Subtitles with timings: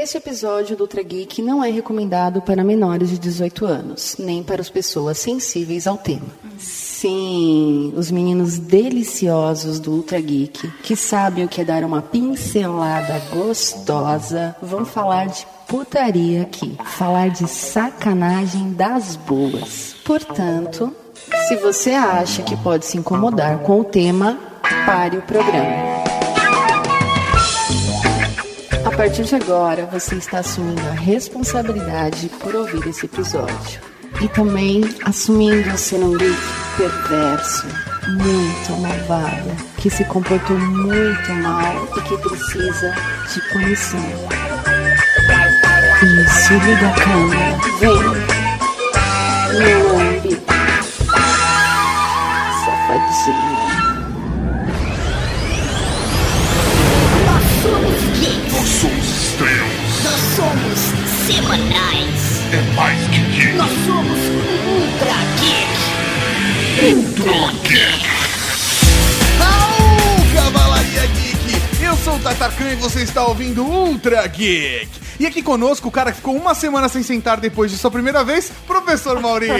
[0.00, 4.60] Este episódio do Ultra Geek não é recomendado para menores de 18 anos, nem para
[4.60, 6.28] as pessoas sensíveis ao tema.
[6.56, 13.20] Sim, os meninos deliciosos do Ultra Geek, que sabem o que é dar uma pincelada
[13.32, 19.96] gostosa, vão falar de putaria aqui, falar de sacanagem das boas.
[20.04, 20.94] Portanto,
[21.48, 24.38] se você acha que pode se incomodar com o tema,
[24.86, 25.97] pare o programa.
[28.98, 33.80] Partir de agora, você está assumindo a responsabilidade por ouvir esse episódio.
[34.20, 36.36] E também assumindo ser um geek
[36.76, 37.64] perverso,
[38.08, 42.92] muito malvado, que se comportou muito mal e que precisa
[43.32, 44.00] de punição.
[46.02, 47.56] Isso, liga a câmera.
[47.78, 48.02] Vem.
[49.60, 50.42] Meu lambe.
[52.64, 53.67] Safadinho.
[58.58, 60.04] Nós somos estrelas.
[60.04, 60.78] nós somos
[61.26, 63.52] semanais, É mais que geek.
[63.54, 64.18] nós somos
[64.66, 65.78] ultra geek.
[66.94, 68.06] Ultra Geek.
[69.40, 71.38] Au, Cavalaria Geek!
[71.84, 74.88] Eu sou o Tatarkan e você está ouvindo Ultra Geek.
[75.20, 78.24] E aqui conosco o cara que ficou uma semana sem sentar depois de sua primeira
[78.24, 79.48] vez, Professor Mauri.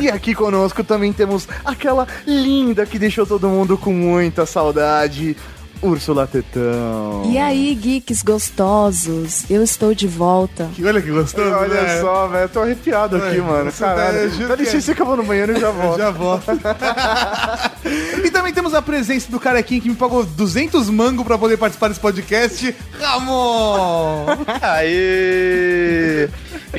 [0.00, 5.36] E aqui conosco também temos aquela linda que deixou todo mundo com muita saudade,
[5.82, 7.22] Úrsula Tetão.
[7.26, 10.70] E aí, geeks gostosos, eu estou de volta.
[10.74, 12.00] Que Olha que gostoso, Olha né?
[12.00, 13.68] só, velho, tô arrepiado aqui, É, mano.
[13.68, 14.30] isso daí, eu Caralho.
[14.30, 15.98] juro Dá que licença que eu vou no banheiro e já volto.
[15.98, 16.44] Já volto.
[18.24, 21.88] e também temos a presença do carequinho que me pagou 200 mango pra poder participar
[21.88, 24.26] desse podcast, Ramon!
[24.62, 26.01] Aê!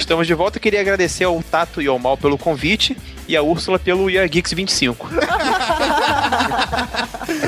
[0.03, 0.59] Estamos de volta.
[0.59, 4.51] Queria agradecer ao Tato e ao Mal pelo convite e a Úrsula pelo Year Geeks
[4.51, 5.07] 25.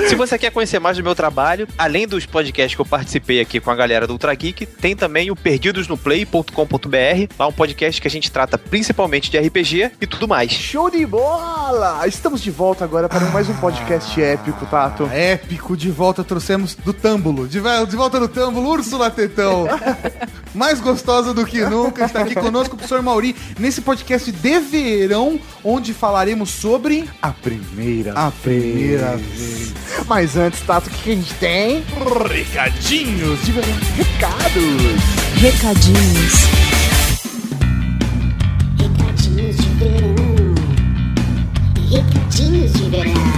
[0.08, 3.60] Se você quer conhecer mais do meu trabalho, além dos podcasts que eu participei aqui
[3.60, 8.12] com a galera do Ultra Geek, tem também o perdidosnoplay.com.br, lá um podcast que a
[8.12, 10.50] gente trata principalmente de RPG e tudo mais.
[10.50, 12.08] Show de bola!
[12.08, 15.10] Estamos de volta agora para mais um podcast épico, Tato.
[15.12, 17.50] Épico, de volta trouxemos do Tâmbulo.
[17.50, 19.68] De, de volta do Tâmbulo, Úrsula Tetão.
[20.56, 25.38] Mais gostosa do que nunca, está aqui conosco o professor Mauri, nesse podcast de verão,
[25.64, 29.70] onde falaremos sobre A primeira a primeira vez.
[29.70, 29.74] vez.
[30.08, 31.84] Mas antes, Tato, o que que a gente tem?
[32.30, 33.70] Recadinhos de verão.
[33.98, 35.02] Recados.
[35.42, 36.34] Recadinhos.
[38.80, 40.16] Recadinhos de verão.
[41.92, 43.35] Recadinhos de verão.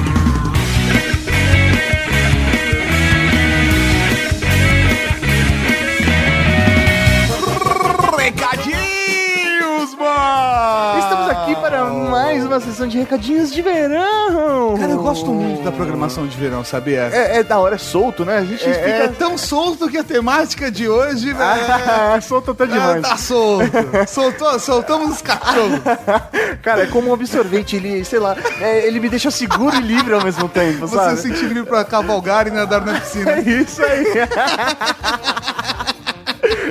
[10.99, 14.75] Estamos aqui para mais uma sessão de recadinhos de verão.
[14.77, 17.09] Cara, eu gosto muito da programação de verão, sabia?
[17.13, 18.37] É, é da hora, é solto, né?
[18.37, 18.87] A gente É, fica...
[18.89, 21.33] é tão solto que a temática de hoje.
[21.39, 23.01] Ah, solto até Ah, demais.
[23.07, 23.71] tá solto.
[24.07, 25.79] Soltou, soltamos os cachorros.
[26.61, 30.13] Cara, é como um absorvente, ele, sei lá, é, ele me deixa seguro e livre
[30.13, 31.15] ao mesmo tempo, Você sabe?
[31.17, 33.31] se sentir livre pra cavalgar e nadar na piscina.
[33.37, 34.05] É isso aí.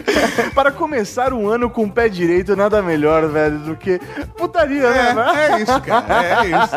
[0.54, 4.00] Para começar um ano com o pé direito, nada melhor, velho, do que
[4.36, 5.14] putaria, né?
[5.34, 6.24] É, é isso, cara.
[6.24, 6.76] É isso.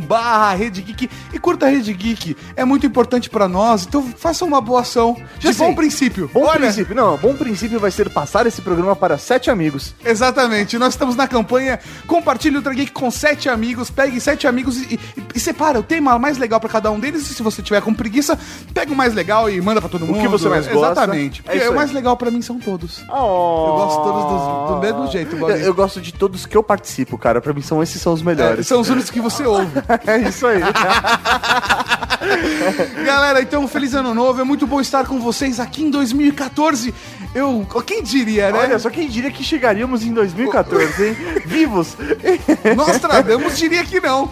[0.00, 2.36] facebook.com.br Rede Geek e curta a Rede Geek.
[2.56, 5.16] É muito importante pra nós, então faça uma boa ação.
[5.38, 6.30] De bom princípio.
[6.32, 6.94] Bom Olha, princípio.
[6.94, 9.94] Não, bom princípio vai ser passar esse programa para sete amigos.
[10.04, 14.76] Exatamente, nós estamos na campanha Compartilhe o Ultra Geek com sete amigos, pegue sete amigos
[14.78, 17.28] e, e- e separa o tema mais legal pra cada um deles.
[17.30, 18.38] E se você tiver com preguiça,
[18.74, 20.20] pega o mais legal e manda pra todo mundo.
[20.20, 20.92] que você mais gosta.
[21.02, 23.02] Exatamente, É o mais legal pra mim são todos.
[23.08, 23.66] Oh.
[23.68, 27.16] Eu gosto todos dos- do mesmo jeito, eu, eu gosto de todos que eu participo,
[27.18, 27.40] cara.
[27.40, 28.60] Pra mim são esses são os melhores.
[28.60, 29.81] É, são os únicos que você ouve.
[30.06, 30.60] É isso aí.
[33.04, 34.40] Galera, então, feliz ano novo.
[34.40, 36.94] É muito bom estar com vocês aqui em 2014.
[37.34, 37.66] Eu.
[37.86, 38.58] Quem diria, né?
[38.58, 41.16] Olha, só quem diria que chegaríamos em 2014, hein?
[41.46, 41.96] Vivos!
[42.76, 44.30] Nostradamus diria que não.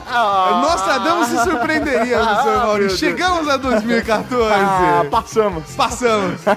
[0.62, 2.98] Nostradamus se surpreenderia, Ah, Luciano meu Maurício.
[2.98, 4.52] Chegamos a 2014.
[4.54, 5.64] Ah, passamos.
[5.74, 6.40] Passamos.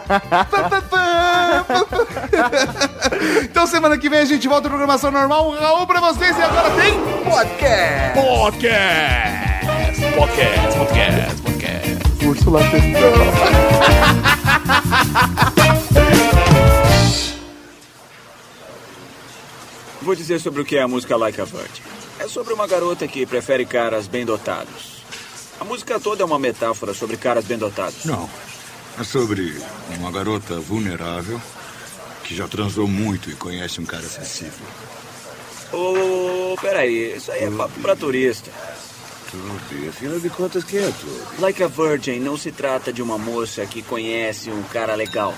[3.44, 5.50] Então semana que vem a gente volta à programação normal.
[5.50, 6.94] Um Raul pra vocês e agora tem
[7.24, 8.20] Podcast!
[8.20, 9.63] Podcast.
[9.74, 10.78] Podcast.
[10.78, 11.42] Podcast.
[11.42, 12.26] Podcast.
[12.28, 13.14] Úrsula Tetão.
[20.02, 21.82] Vou dizer sobre o que é a música Like a Virgin.
[22.20, 25.04] É sobre uma garota que prefere caras bem dotados.
[25.60, 28.06] A música toda é uma metáfora sobre caras bem dotados.
[28.06, 28.30] Não.
[29.00, 29.60] É sobre
[29.98, 31.42] uma garota vulnerável
[32.24, 34.68] que já transou muito e conhece um cara acessível.
[35.72, 38.52] Ô, peraí, isso aí é papo pra turista.
[39.34, 41.42] Tudo, e afinal de contas, quem é tu?
[41.42, 45.34] Like a Virgin não se trata de uma moça que conhece um cara legal.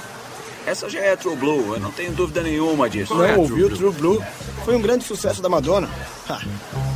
[0.66, 3.24] Essa já é True Blue, eu não tenho dúvida nenhuma disso.
[3.24, 4.22] é Não ouviu True Blue?
[4.66, 5.90] Foi um grande sucesso da Madonna.
[6.28, 6.42] Ha,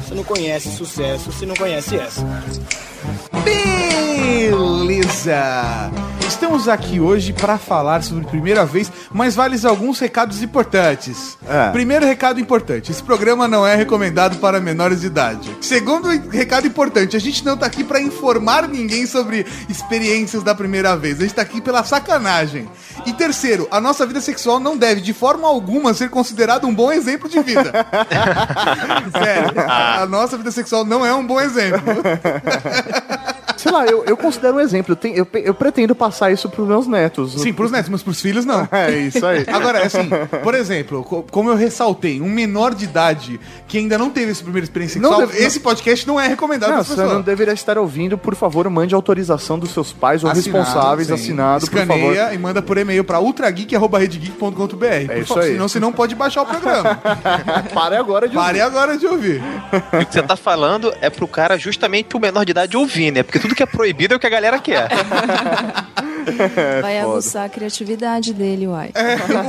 [0.03, 2.21] você não conhece sucesso se não conhece essa.
[3.45, 5.39] Beleza!
[6.29, 11.35] Estamos aqui hoje para falar sobre primeira vez, mas vale alguns recados importantes.
[11.47, 11.71] É.
[11.71, 15.49] Primeiro recado importante: esse programa não é recomendado para menores de idade.
[15.59, 20.95] Segundo recado importante: a gente não tá aqui para informar ninguém sobre experiências da primeira
[20.95, 21.17] vez.
[21.17, 22.69] A gente tá aqui pela sacanagem.
[23.07, 26.91] E terceiro, a nossa vida sexual não deve de forma alguma ser considerada um bom
[26.91, 27.71] exemplo de vida.
[29.11, 31.81] Sério, a nossa vida sexual não é um bom exemplo.
[33.59, 34.93] Sei lá, eu, eu considero um exemplo.
[34.93, 37.33] Eu, tenho- eu, eu pretendo passar isso pros meus netos.
[37.41, 38.67] Sim, pros netos, mas pros filhos não.
[38.71, 39.43] É isso aí.
[39.47, 40.09] Agora, assim,
[40.43, 44.43] por exemplo, co- como eu ressaltei, um menor de idade que ainda não teve essa
[44.43, 47.13] primeira experiência Não sexual, deve- esse podcast não é recomendado Não, para você pessoas.
[47.13, 51.13] não deveria estar ouvindo, por favor, mande autorização dos seus pais ou responsáveis sim.
[51.13, 52.33] assinado, por Escaneia favor.
[52.33, 54.85] e manda por e-mail para ultrageek.redgeek.com.br.
[55.11, 55.51] É isso aí.
[55.53, 56.99] Senão você não pode baixar o programa.
[57.73, 59.41] Pare agora de Pare agora de ouvir.
[59.93, 63.11] E o que você tá falando é pro cara justamente pro menor de idade ouvir,
[63.11, 63.23] né?
[63.23, 64.87] Porque tudo que é proibido é o que a galera quer.
[66.81, 67.11] Vai foda.
[67.13, 68.91] aguçar a criatividade dele, uai.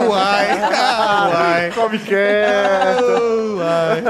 [0.09, 0.49] Uai,
[1.35, 1.71] uai.
[1.75, 3.57] Come quieto.
[3.59, 4.03] Uai.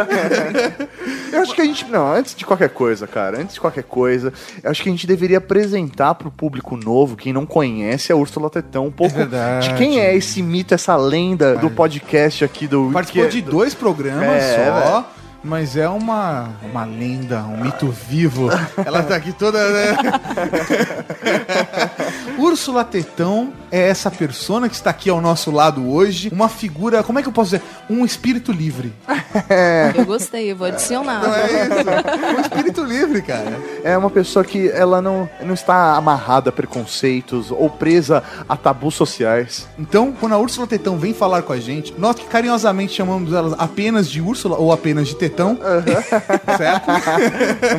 [1.33, 1.85] Eu acho que a gente.
[1.87, 4.33] Não, antes de qualquer coisa, cara, antes de qualquer coisa,
[4.63, 8.49] eu acho que a gente deveria apresentar pro público novo, quem não conhece, a Úrsula
[8.49, 9.71] Tetão, um pouco verdade.
[9.71, 12.91] de quem é esse mito, essa lenda do podcast aqui do.
[12.93, 15.11] Participou que- de dois programas É, só.
[15.43, 18.51] Mas é uma, uma lenda, um mito vivo.
[18.85, 19.59] Ela tá aqui toda.
[19.71, 19.97] Né?
[22.41, 26.31] Úrsula Tetão é essa persona que está aqui ao nosso lado hoje.
[26.33, 27.63] Uma figura, como é que eu posso dizer?
[27.89, 28.93] Um espírito livre.
[29.95, 31.23] Eu gostei, eu vou adicionar.
[31.23, 32.37] Não é isso?
[32.37, 33.61] Um espírito livre, cara.
[33.85, 38.95] É uma pessoa que ela não, não está amarrada a preconceitos ou presa a tabus
[38.95, 39.69] sociais.
[39.79, 43.55] Então, quando a Úrsula Tetão vem falar com a gente, nós que carinhosamente chamamos ela
[43.57, 45.59] apenas de Úrsula ou apenas de Tetão,
[46.57, 46.87] certo?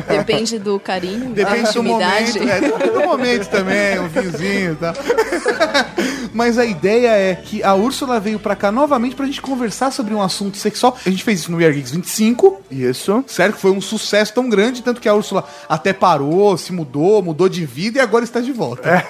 [0.08, 2.38] Depende do carinho, da Depende do intimidade.
[2.38, 4.94] momento, é, depende do momento também, um vinhozinho e tal.
[6.34, 10.14] Mas a ideia é que a Úrsula veio pra cá novamente pra gente conversar sobre
[10.14, 10.96] um assunto sexual.
[11.04, 13.22] A gente fez isso no We Are Geeks 25, Isso.
[13.26, 13.58] certo?
[13.58, 17.66] Foi um sucesso tão grande, tanto que a Úrsula até parou, se mudou, mudou de
[17.66, 18.82] vida e agora está de volta.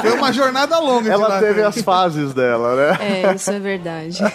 [0.00, 1.10] Foi uma jornada longa.
[1.12, 2.98] Ela teve as fases dela, né?
[3.30, 4.18] É, isso é verdade.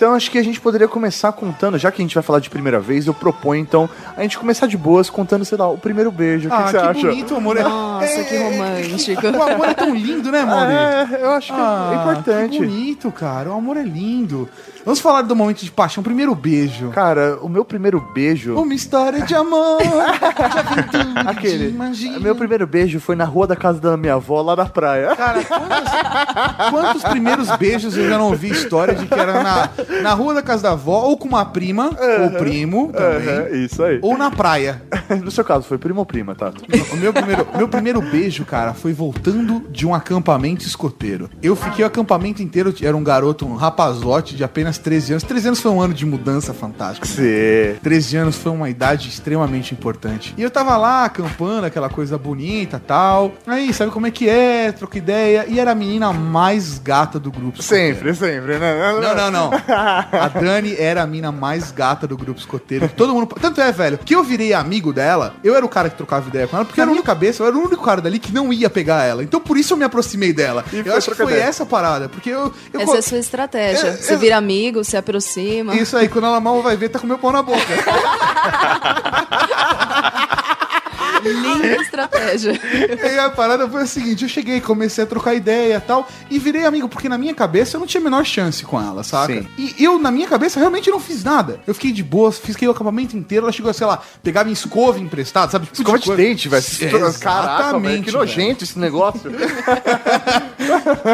[0.00, 2.48] Então acho que a gente poderia começar contando, já que a gente vai falar de
[2.48, 6.10] primeira vez, eu proponho então a gente começar de boas contando, sei lá, o primeiro
[6.10, 6.48] beijo.
[6.48, 7.06] O que, Ah, que que, você acha?
[7.08, 7.56] bonito, amor.
[7.58, 8.38] É- Nossa, é- que é-
[8.70, 9.26] romântico.
[9.38, 10.70] O amor é tão lindo, né, amor?
[10.70, 12.58] É, eu acho que Ah, é importante.
[12.58, 13.50] Que bonito, cara.
[13.50, 14.48] O amor é lindo.
[14.84, 16.02] Vamos falar do momento de paixão.
[16.02, 16.88] Primeiro beijo.
[16.90, 18.54] Cara, o meu primeiro beijo.
[18.54, 21.74] Uma história de amor, de aventura, Aquele.
[22.20, 25.14] Meu primeiro beijo foi na rua da casa da minha avó, lá na praia.
[25.14, 29.68] Cara, quantos, quantos primeiros beijos eu já não ouvi história de que era na,
[30.02, 31.90] na rua da casa da avó, ou com uma prima,
[32.22, 33.98] ou primo também, É, isso aí.
[34.02, 34.82] ou na praia.
[35.24, 36.62] No seu caso, foi primo ou prima, Tato?
[36.92, 41.28] O meu primeiro, meu primeiro beijo, cara, foi voltando de um acampamento escoteiro.
[41.42, 45.22] Eu fiquei o acampamento inteiro, era um garoto, um rapazote de apenas 13 anos.
[45.24, 47.06] 13 anos foi um ano de mudança fantástico.
[47.06, 47.76] Sim.
[47.82, 50.34] 13 anos foi uma idade extremamente importante.
[50.36, 53.32] E eu tava lá acampando, aquela coisa bonita tal.
[53.46, 54.72] Aí, sabe como é que é?
[54.72, 55.46] Troca ideia.
[55.48, 57.62] E era a menina mais gata do grupo.
[57.62, 58.92] Sempre, sempre, né?
[59.00, 59.50] Não, não, não.
[59.68, 62.88] A Dani era a mina mais gata do grupo escoteiro.
[62.96, 63.34] Todo mundo.
[63.40, 65.34] Tanto é, velho, que eu virei amigo dela.
[65.42, 67.56] Eu era o cara que trocava ideia com ela, porque na minha cabeça eu era
[67.56, 69.22] o único cara dali que não ia pegar ela.
[69.22, 70.64] Então por isso eu me aproximei dela.
[70.72, 71.44] E eu foi acho que foi ideia.
[71.44, 72.08] essa a parada.
[72.08, 72.52] Porque eu.
[72.72, 73.88] eu Essa é a sua estratégia.
[73.88, 75.74] É, Você é- vira amigo, se aproxima.
[75.74, 77.60] Isso aí, quando ela mal vai ver, tá com meu pau na boca.
[81.22, 82.60] Linda estratégia.
[83.00, 86.08] E aí a parada foi a seguinte: eu cheguei, comecei a trocar ideia e tal,
[86.30, 89.02] e virei amigo, porque na minha cabeça eu não tinha a menor chance com ela,
[89.02, 89.32] saca?
[89.32, 89.46] Sim.
[89.56, 91.60] E eu, na minha cabeça, realmente não fiz nada.
[91.66, 94.98] Eu fiquei de boa, fiquei o acampamento inteiro, ela chegou, sei lá, pegar minha escova
[94.98, 95.66] emprestada, sabe?
[95.66, 96.22] Tipo Escova de coisa.
[96.22, 96.60] dente, velho.
[96.80, 98.02] É, Caraca, velho.
[98.02, 99.30] Que nojento esse negócio.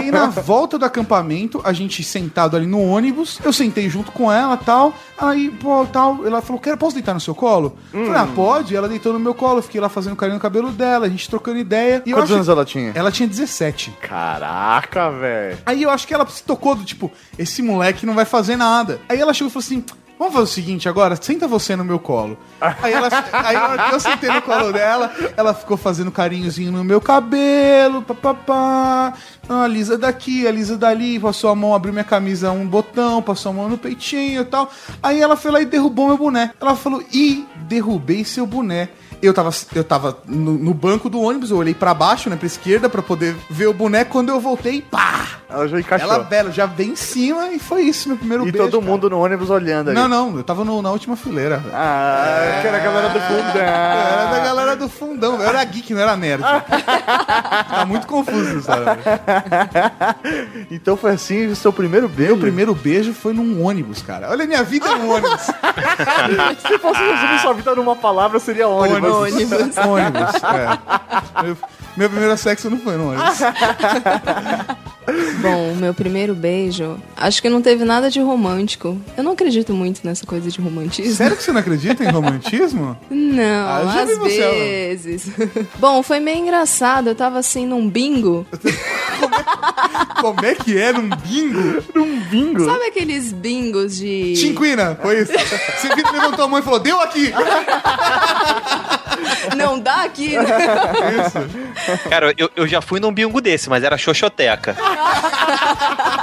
[0.05, 4.31] E na volta do acampamento, a gente sentado ali no ônibus, eu sentei junto com
[4.31, 4.95] ela tal.
[5.19, 7.77] Aí, pô, tal, ela falou: Quero, posso deitar no seu colo?
[7.93, 8.77] Eu Falei, ah, pode.
[8.77, 11.59] Ela deitou no meu colo, fiquei lá fazendo carinho no cabelo dela, a gente trocando
[11.59, 12.03] ideia.
[12.05, 12.93] E Quantos anos ela tinha?
[12.95, 13.93] Ela tinha 17.
[14.03, 15.59] Caraca, velho.
[15.65, 19.01] Aí eu acho que ela se tocou do tipo, esse moleque não vai fazer nada.
[19.09, 19.85] Aí ela chegou e falou assim:
[20.19, 22.39] Vamos fazer o seguinte agora, senta você no meu colo.
[22.59, 26.73] Aí, ela, aí na hora que eu sentei no colo dela, ela ficou fazendo carinhozinho
[26.73, 29.13] no meu cabelo, papapá.
[29.47, 33.55] Ah, alisa daqui, alisa dali, passou a mão, abriu minha camisa um botão, passou a
[33.55, 34.71] mão no peitinho e tal.
[35.03, 36.53] Aí ela foi lá e derrubou meu boné.
[36.59, 38.89] Ela falou, ih, derrubei seu boné.
[39.23, 42.47] Eu tava, eu tava no, no banco do ônibus, eu olhei pra baixo, né, pra
[42.47, 44.05] esquerda, pra poder ver o boné.
[44.05, 45.27] Quando eu voltei, pá!
[45.49, 46.13] Ela já encaixou.
[46.13, 48.69] Ela, bela, já veio em cima e foi isso, meu primeiro e beijo.
[48.69, 48.91] todo cara.
[48.93, 49.99] mundo no ônibus olhando ali.
[49.99, 51.63] Não, não, eu tava no- na última fileira.
[51.73, 53.63] Ah, que era a galera do fundão.
[53.63, 56.43] Era da galera do fundão, eu era geek, não era nerd.
[56.43, 58.85] tá muito confuso, sabe?
[60.71, 62.33] Então foi assim o seu primeiro beijo.
[62.33, 64.31] Meu primeiro beijo foi num ônibus, cara.
[64.31, 65.47] Olha a minha vida no ônibus.
[66.67, 69.15] Se fosse resumir sua vida numa palavra, seria ônibus.
[69.15, 69.77] ônibus.
[69.79, 71.43] ônibus, é.
[71.43, 71.57] Meu,
[71.97, 73.39] meu primeiro sexo não foi no ônibus.
[75.41, 79.01] Bom, o meu primeiro beijo, acho que não teve nada de romântico.
[79.17, 81.15] Eu não acredito muito nessa coisa de romantismo.
[81.15, 82.99] Sério que você não acredita em romantismo?
[83.11, 85.31] Não, Ah, às você, vezes.
[85.79, 87.09] Bom, foi meio engraçado.
[87.09, 88.47] Eu tava assim num bingo.
[90.21, 91.83] Como é que é num bingo?
[91.95, 92.65] Num bingo.
[92.65, 94.35] Sabe aqueles bingos de.
[94.37, 95.33] Chinquina, foi isso.
[95.33, 97.33] Você viu, levantou a mão e falou, deu aqui.
[99.57, 100.45] Não dá aqui, né?
[102.09, 104.77] Cara, eu, eu já fui num bingo desse, mas era xoxoteca.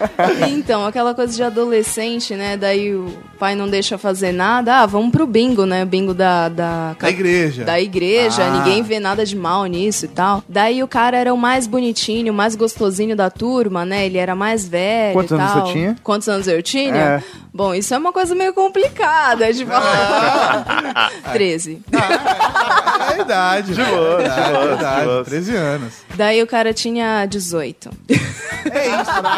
[0.48, 2.56] Então, aquela coisa de adolescente, né?
[2.56, 4.78] Daí o pai não deixa fazer nada.
[4.80, 5.84] Ah, vamos pro bingo, né?
[5.84, 6.48] Bingo da.
[6.48, 7.64] Da, Da igreja.
[7.64, 8.50] Da igreja, Ah.
[8.50, 10.42] ninguém vê nada de mal nisso e tal.
[10.48, 14.06] Daí o cara era o mais bonitinho, o mais gostosinho da turma, né?
[14.06, 15.96] Ele era mais velho Quantos e anos você tinha?
[16.02, 16.94] Quantos anos eu tinha?
[16.96, 17.22] É.
[17.52, 21.10] Bom, isso é uma coisa meio complicada de falar.
[21.32, 21.80] 13.
[21.92, 23.74] É a idade.
[23.74, 25.24] De boa, é a idade, de boa, é a idade, de boa.
[25.24, 25.92] 13 anos.
[26.16, 27.90] Daí o cara tinha 18.
[28.08, 29.30] É isso, né?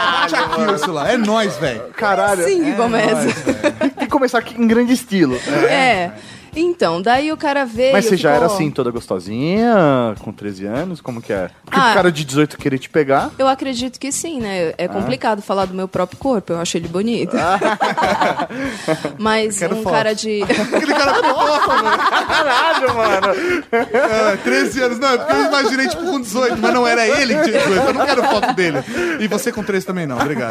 [0.00, 1.08] Bate aqui, Ursula.
[1.10, 1.82] É nóis, velho.
[1.96, 2.42] Caralho.
[2.44, 3.42] Assim que começa.
[3.80, 5.36] Tem que começar aqui em grande estilo.
[5.68, 6.10] É.
[6.54, 7.92] Então, daí o cara veio.
[7.92, 11.00] Mas você já ficou- era assim, toda gostosinha, com 13 anos?
[11.00, 11.50] Como que é?
[11.64, 11.90] Porque Ah.
[11.92, 13.30] o cara de 18 querer te pegar.
[13.38, 14.72] Eu acredito que sim, né?
[14.76, 17.36] É complicado falar do meu próprio corpo, eu acho ele bonito.
[19.18, 19.92] Mas Quero um foto.
[19.92, 20.42] cara de.
[20.44, 21.98] Aquele cara que foto, mano.
[22.28, 23.26] Caralho, mano.
[23.72, 24.98] É, 13 anos.
[24.98, 27.86] Não, é porque eu imaginei, tipo, com 18, mas não era ele que tinha 18.
[27.88, 28.78] Eu não quero foto dele.
[29.20, 30.50] E você com 13 também não, obrigado.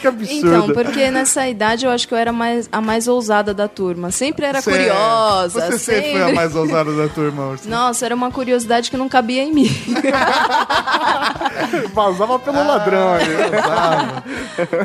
[0.00, 0.32] Que absurdo.
[0.48, 4.10] Então, porque nessa idade eu acho que eu era mais, a mais ousada da turma.
[4.28, 5.60] Sempre era é- curiosa.
[5.60, 7.70] Você sempre foi a mais ousada da turma, Ursula.
[7.76, 9.68] Nossa, era uma curiosidade que não cabia em mim.
[11.92, 13.26] Vazava pelo ladrão ali.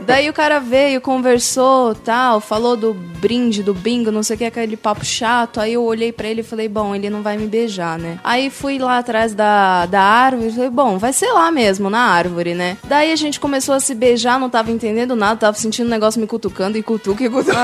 [0.06, 4.46] Daí o cara veio, conversou, tal, falou do brinde, do bingo, não sei o que,
[4.46, 5.60] aquele papo chato.
[5.60, 8.20] Aí eu olhei pra ele e falei, bom, ele não vai me beijar, né?
[8.24, 12.00] Aí fui lá atrás da, da árvore e falei, bom, vai ser lá mesmo, na
[12.00, 12.78] árvore, né?
[12.84, 16.20] Daí a gente começou a se beijar, não tava entendendo nada, tava sentindo um negócio
[16.20, 17.54] me cutucando e cutuca e cutuca.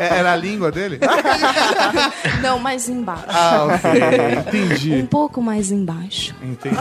[0.00, 0.98] É, Era a língua dele?
[2.42, 3.24] não, mais embaixo.
[3.28, 3.90] Ah, ok.
[4.60, 4.94] Entendi.
[4.94, 6.34] Um pouco mais embaixo.
[6.42, 6.76] Entendi.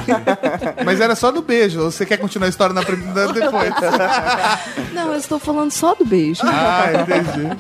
[0.85, 1.81] Mas era só do beijo.
[1.81, 3.73] Ou você quer continuar a história na, prim- na- depois?
[4.93, 6.41] Não, eu estou falando só do beijo.
[6.43, 7.57] Ah, entendi.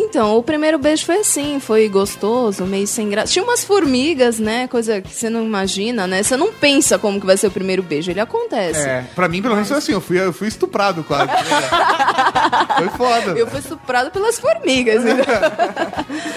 [0.00, 3.32] Então, o primeiro beijo foi assim, foi gostoso, meio sem graça.
[3.32, 4.68] Tinha umas formigas, né?
[4.68, 6.22] Coisa que você não imagina, né?
[6.22, 8.80] Você não pensa como que vai ser o primeiro beijo, ele acontece.
[8.88, 9.92] É, pra mim, pelo menos, foi assim.
[9.92, 11.28] Eu fui, eu fui estuprado quase.
[12.78, 13.32] Foi foda.
[13.38, 15.02] Eu fui estuprado pelas formigas.
[15.02, 15.16] né?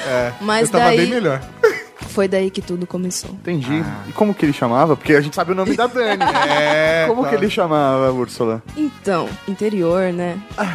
[0.07, 1.41] É, Mas eu tava daí- bem melhor.
[2.13, 3.31] Foi daí que tudo começou.
[3.31, 3.83] Entendi.
[4.07, 4.95] E como que ele chamava?
[4.97, 6.21] Porque a gente sabe o nome da Dani.
[6.51, 7.37] É, Como claro.
[7.37, 8.61] que ele chamava, Úrsula?
[8.75, 10.37] Então, interior, né?
[10.57, 10.65] Não,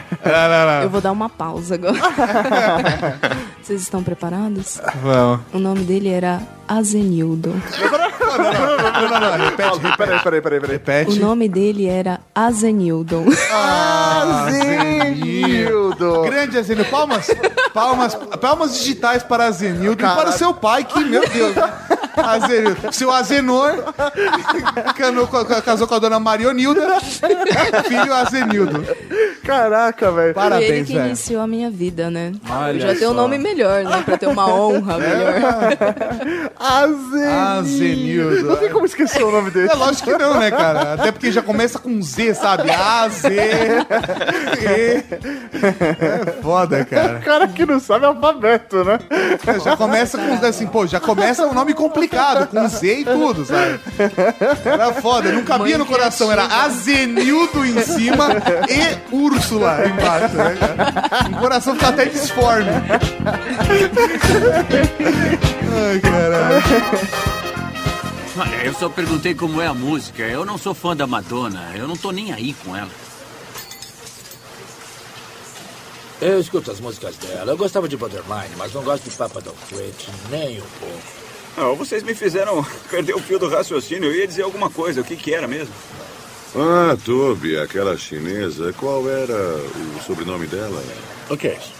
[0.49, 0.83] não, não.
[0.83, 1.97] Eu vou dar uma pausa agora.
[3.67, 4.81] Vocês estão preparados?
[5.03, 5.41] Vamos.
[5.53, 7.51] O nome dele era Azenildo.
[7.51, 9.45] Não, não, não.
[9.45, 9.97] Repete, repete.
[9.97, 10.69] Peraí, peraí, peraí, peraí.
[10.69, 11.19] O Repete.
[11.19, 13.25] nome dele era Azenildo.
[13.51, 16.23] Ah, Zenildo.
[16.23, 16.89] Grande Azenildo.
[16.93, 17.27] Palmas.
[17.75, 18.15] Palmas.
[18.41, 20.01] Palmas digitais para Azenildo.
[20.01, 21.57] E para o seu pai, que, meu Deus.
[22.17, 22.93] Azenildo.
[22.93, 23.95] Seu Azenor
[24.97, 25.27] canou
[25.65, 27.01] casou com a dona Marionilda.
[27.01, 28.85] Filho Azenildo.
[29.45, 30.35] Caraca, velho.
[30.35, 31.07] Foi ele Parabéns, que velho.
[31.07, 32.33] iniciou a minha vida, né?
[32.51, 34.03] Olha Já tem um nome melhor, né?
[34.05, 36.53] Pra ter uma honra melhor.
[36.59, 37.59] Azenildo.
[37.59, 38.47] Azenildo.
[38.47, 39.69] Não tem como esquecer o nome dele.
[39.71, 40.95] É lógico que não, né, cara?
[40.95, 42.71] Até porque já começa com Z, sabe?
[42.71, 45.05] A, Z, E.
[45.63, 47.19] É foda, cara.
[47.19, 48.99] O cara que não sabe é alfabeto, né?
[49.63, 53.81] Já começa com assim, pô, já começa um nome complicado, com Z e tudo, sabe?
[54.65, 58.29] Era foda, não cabia no coração, era Azenildo em cima
[58.69, 61.29] e Úrsula embaixo, né, cara?
[61.31, 62.71] O coração fica até disforme.
[65.73, 66.63] Ai, caralho.
[68.39, 70.23] Olha, eu só perguntei como é a música.
[70.23, 71.73] Eu não sou fã da Madonna.
[71.75, 72.91] Eu não tô nem aí com ela.
[76.21, 77.53] Eu escuto as músicas dela.
[77.53, 81.25] Eu gostava de Borderline, mas não gosto de Papa Don't Quit nem um pouco.
[81.57, 84.11] Ah, vocês me fizeram perder o fio do raciocínio.
[84.11, 85.01] Eu ia dizer alguma coisa.
[85.01, 85.73] O que que era mesmo?
[86.55, 90.83] Ah, Toby, aquela chinesa, qual era o sobrenome dela?
[91.29, 91.73] O que é isso?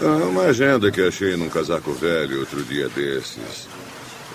[0.00, 3.66] Ah, uma agenda que achei num casaco velho outro dia desses.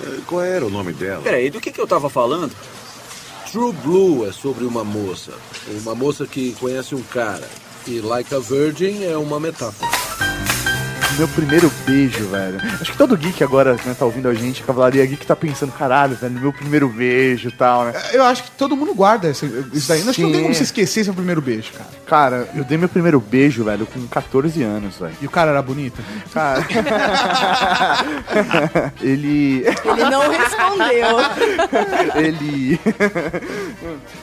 [0.04, 1.22] Eh, Qual era o nome dela?
[1.22, 2.52] Peraí, do que que eu tava falando?
[3.50, 5.32] True Blue é sobre uma moça.
[5.82, 7.48] Uma moça que conhece um cara.
[7.88, 9.90] E Like a Virgin é uma metáfora.
[11.18, 12.58] Meu primeiro beijo, velho.
[12.82, 15.72] Acho que todo geek agora, né, tá ouvindo a gente, a Cavalaria Geek tá pensando,
[15.72, 17.94] caralho, velho, meu primeiro beijo e tal, né?
[18.12, 20.02] Eu acho que todo mundo guarda esse- isso daí.
[20.02, 20.44] Acho que não tem Sim.
[20.44, 21.90] como se esquecer seu primeiro beijo, cara.
[22.08, 25.14] Cara, eu dei meu primeiro beijo, velho, com 14 anos, velho.
[25.22, 26.02] E o cara era bonito?
[26.34, 26.66] Cara.
[29.02, 29.66] ele.
[29.66, 31.18] Ele não respondeu.
[32.16, 32.80] ele.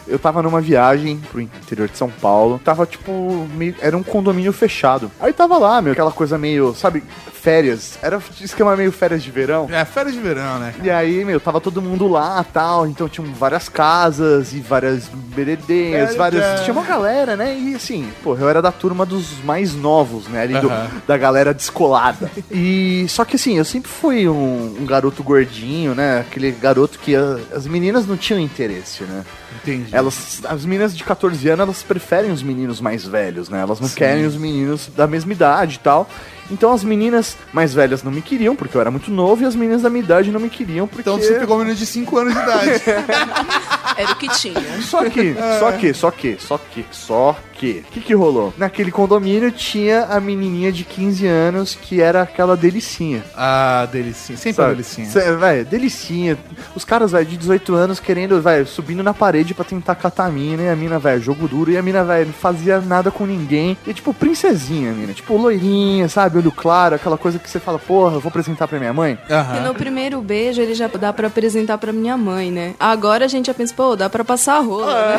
[0.06, 2.60] eu tava numa viagem pro interior de São Paulo.
[2.64, 3.74] Tava, tipo, meio...
[3.80, 5.10] era um condomínio fechado.
[5.20, 7.98] Aí tava lá, meu, aquela coisa meio, sabe, férias.
[8.02, 9.68] Era esquema meio férias de verão.
[9.70, 10.74] É, férias de verão, né?
[10.82, 12.86] E aí, meu, tava todo mundo lá tal.
[12.86, 16.42] Então tinham várias casas e várias beredeiras, Velho, várias.
[16.44, 16.54] é.
[16.64, 17.56] Tinha uma galera, né?
[17.58, 20.42] E assim, pô, eu era da turma dos mais novos, né?
[20.42, 20.70] Ali do-
[21.06, 22.30] da galera descolada.
[22.50, 26.20] E só que assim, eu sempre fui um, um garoto gordinho, né?
[26.20, 29.24] Aquele garoto que a- as meninas não tinham interesse, né?
[29.62, 29.88] Entendi.
[29.94, 33.60] Elas, as meninas de 14 anos, elas preferem os meninos mais velhos, né?
[33.60, 36.08] Elas não querem os meninos da mesma idade e tal.
[36.50, 39.54] Então as meninas mais velhas não me queriam, porque eu era muito novo, e as
[39.54, 41.02] meninas da minha idade não me queriam, porque...
[41.02, 42.70] Então você pegou menino de 5 anos de idade.
[43.96, 44.82] Era o que tinha.
[44.82, 47.84] Só que, só que, só que, só que, só que.
[47.88, 48.52] O que que rolou?
[48.56, 53.22] Naquele condomínio tinha a menininha de 15 anos que era aquela delicinha.
[53.36, 54.38] ah, delicinha.
[54.38, 54.68] Sempre Sabe?
[54.68, 55.10] a delicinha.
[55.10, 56.38] Cê- Véi, delicinha.
[56.74, 60.30] Os caras, velho, de 18 anos querendo, velho, subindo na parede pra tentar catar a
[60.30, 60.62] mina.
[60.62, 61.70] E a mina, velho, jogo duro.
[61.70, 63.76] E a mina, velho, não fazia nada com ninguém.
[63.86, 65.12] E, tipo, princesinha, a mina.
[65.12, 66.38] Tipo, loirinha, sabe?
[66.38, 66.94] Olho claro.
[66.94, 69.18] Aquela coisa que você fala, porra, eu vou apresentar pra minha mãe.
[69.28, 69.60] E Aham.
[69.60, 72.74] no primeiro beijo ele já dá pra apresentar pra minha mãe, né?
[72.80, 75.18] Agora a gente já pensa, pô, dá pra passar a rola,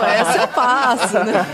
[0.00, 1.46] Pô, essa eu passo, né?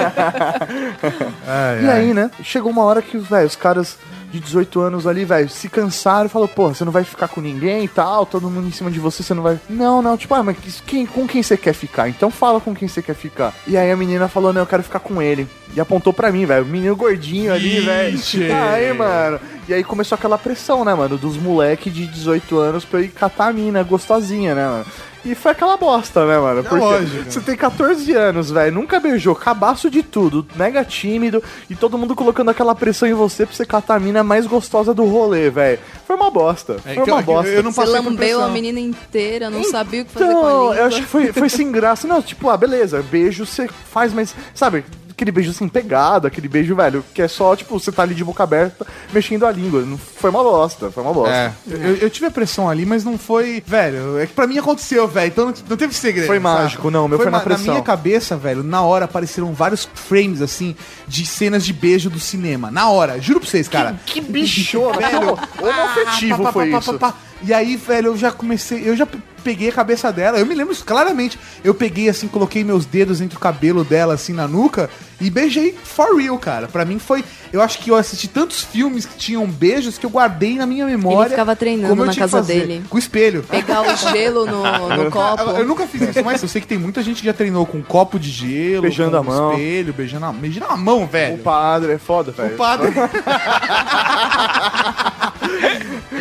[1.47, 2.01] Ai, E ai.
[2.01, 2.31] aí, né?
[2.43, 3.97] Chegou uma hora que, velho, os caras
[4.31, 7.41] de 18 anos ali, velho, se cansaram e falou, porra, você não vai ficar com
[7.43, 9.61] ninguém e tal, todo mundo em cima de você, você não vai.
[9.69, 12.09] Não, não, tipo, ah, mas quem, com quem você quer ficar?
[12.09, 13.53] Então fala com quem você quer ficar.
[13.67, 15.47] E aí a menina falou, não, eu quero ficar com ele.
[15.75, 18.15] E apontou pra mim, velho, o menino gordinho ali, velho.
[18.15, 18.51] Ixi.
[18.51, 19.39] Aí, mano.
[19.69, 23.09] E aí começou aquela pressão, né, mano, dos moleque de 18 anos pra eu ir
[23.09, 24.87] catar a mina gostosinha, né, mano.
[25.25, 26.63] E foi aquela bosta, né, mano?
[26.65, 27.31] Porque lógico.
[27.31, 32.17] você tem 14 anos, velho, nunca beijou, cabaço de tudo, mega tímido, e todo mundo
[32.17, 35.79] colocando aquela pressão em você pra você catar a mina mais gostosa do rolê, velho.
[36.07, 36.77] Foi uma bosta.
[36.85, 37.51] É Foi uma eu- bosta.
[37.53, 40.61] eu não Você lambeu a menina inteira, não sabia o que fazer com a Então,
[40.63, 40.75] língua.
[40.77, 42.09] eu acho que foi, foi sem graça.
[42.09, 46.75] Não, tipo, ah, beleza, beijo você faz, mas, sabe, aquele beijo assim pegado, aquele beijo,
[46.75, 49.83] velho, que é só, tipo, você tá ali de boca aberta, mexendo a língua.
[49.83, 51.33] Não- Foi uma bosta, foi uma bosta.
[51.35, 53.63] É, eu, eu tive a pressão ali, mas não foi.
[53.67, 55.29] Velho, é que pra mim aconteceu, velho.
[55.29, 56.27] Então não, não teve segredo.
[56.27, 56.43] Foi sabe?
[56.59, 57.67] mágico, não, o meu foi na ma- pressão.
[57.67, 60.75] Na minha cabeça, velho, na hora apareceram vários frames, assim,
[61.07, 62.71] de cenas de beijo do cinema.
[62.71, 63.99] Na hora, juro pra vocês, cara.
[64.07, 66.93] Que bichona, Velho, que homofetivo pá, pá, foi pá, isso.
[66.99, 67.19] pá, pá.
[67.45, 69.07] E aí, velho, eu já comecei, eu já
[69.43, 70.39] peguei a cabeça dela.
[70.39, 71.39] Eu me lembro isso claramente.
[71.63, 74.89] Eu peguei assim, coloquei meus dedos entre o cabelo dela, assim, na nuca,
[75.21, 76.67] e beijei for real, cara.
[76.69, 77.25] Pra mim foi.
[77.53, 80.87] Eu acho que eu assisti tantos filmes que tinham beijos que eu guardei na minha
[80.87, 81.27] memória.
[81.27, 82.83] Ele ficava treinando como eu na casa dele.
[82.89, 83.43] Com o espelho.
[83.43, 84.63] Pegar o gelo no,
[85.05, 85.43] no copo.
[85.43, 87.67] Eu, eu nunca fiz isso, mas eu sei que tem muita gente que já treinou
[87.67, 89.53] com um copo de gelo, Beijando com a mão.
[89.53, 91.39] espelho, beijando a, beijando a mão, O velho.
[91.39, 92.55] padre é foda, velho.
[92.55, 92.91] O padre.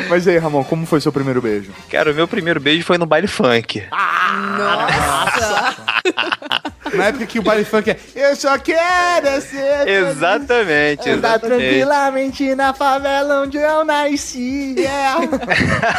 [0.10, 1.72] Mas e aí, Ramon, como foi seu primeiro beijo?
[1.90, 3.90] Cara, o meu primeiro beijo foi no baile funk.
[4.58, 5.74] Nossa!
[6.94, 11.62] Na época que o baile funk é Eu só quero ser Exatamente, Andar exatamente.
[11.70, 14.76] tranquilamente na favela onde eu nasci.
[14.78, 15.20] Yeah.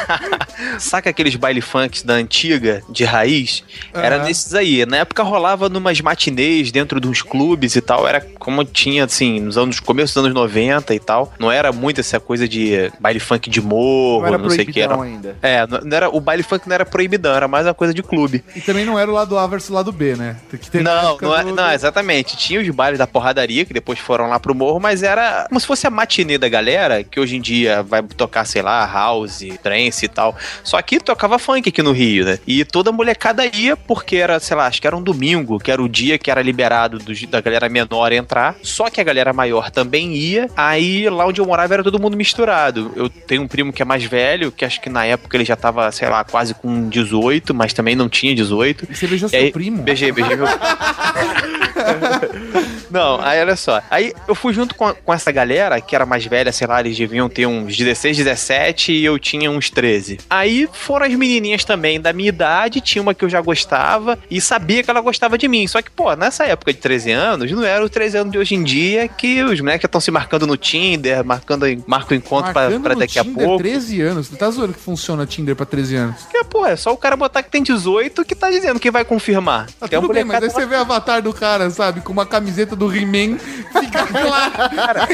[0.79, 3.65] Saca aqueles baile funks da antiga, de raiz?
[3.93, 4.25] Era Aham.
[4.25, 4.85] desses aí.
[4.87, 8.07] Na época rolava numas matinês dentro de uns clubes e tal.
[8.07, 11.33] Era como tinha, assim, nos anos, começo dos anos 90 e tal.
[11.39, 14.81] Não era muito essa coisa de baile funk de morro, Não não, sei o que
[14.81, 15.01] era.
[15.01, 15.37] ainda.
[15.43, 18.45] É, não era, o baile funk não era proibidão, era mais uma coisa de clube.
[18.55, 20.37] E também não era o lado A versus o lado B, né?
[20.51, 22.37] Que Não, não, é- do- não, exatamente.
[22.37, 25.67] Tinha os bailes da porradaria, que depois foram lá pro morro, mas era como se
[25.67, 30.05] fosse a matinê da galera, que hoje em dia vai tocar, sei lá, house, trance
[30.05, 30.37] e tal.
[30.63, 32.39] Só que tocava funk aqui no Rio, né?
[32.47, 35.83] E toda molecada ia, porque era, sei lá, acho que era um domingo, que era
[35.83, 38.55] o dia que era liberado dos- da galera menor entrar.
[38.63, 40.49] Só que a galera maior também ia.
[40.57, 42.93] Aí lá onde eu morava era todo mundo misturado.
[42.97, 45.57] Eu tenho um primo que é mais velho, que acho que na época ele já
[45.57, 48.87] tava, sei lá, quase com 18, mas também não tinha 18.
[48.91, 49.83] E você beijou E seu aí- primo?
[49.83, 50.47] Beijei, beijei meu
[52.91, 53.81] Não, aí olha só.
[53.91, 56.97] Aí eu fui junto com, com essa galera, que era mais velha, sei lá, eles
[56.97, 60.19] deviam ter uns 16, 17 e eu tinha uns 13.
[60.29, 64.43] Aí foram as menininhas também da minha idade, tinha uma que eu já gostava e
[64.43, 65.67] sabia que ela gostava de mim.
[65.67, 68.55] Só que, pô, nessa época de 13 anos, não era os 13 anos de hoje
[68.55, 72.63] em dia que os moleques estão se marcando no Tinder, marcando marca o encontro pra,
[72.63, 73.57] Marcando pra no daqui a pouco.
[73.57, 74.29] 13 anos.
[74.29, 76.23] Você tá zoando que funciona Tinder pra 13 anos?
[76.23, 79.05] Porque, pô, é só o cara botar que tem 18 que tá dizendo que vai
[79.05, 79.69] confirmar.
[79.81, 82.01] Tá Tem tudo bem, mas molecada aí você vê o avatar do cara, sabe?
[82.01, 85.13] Com uma camiseta do He-Man, fica claro.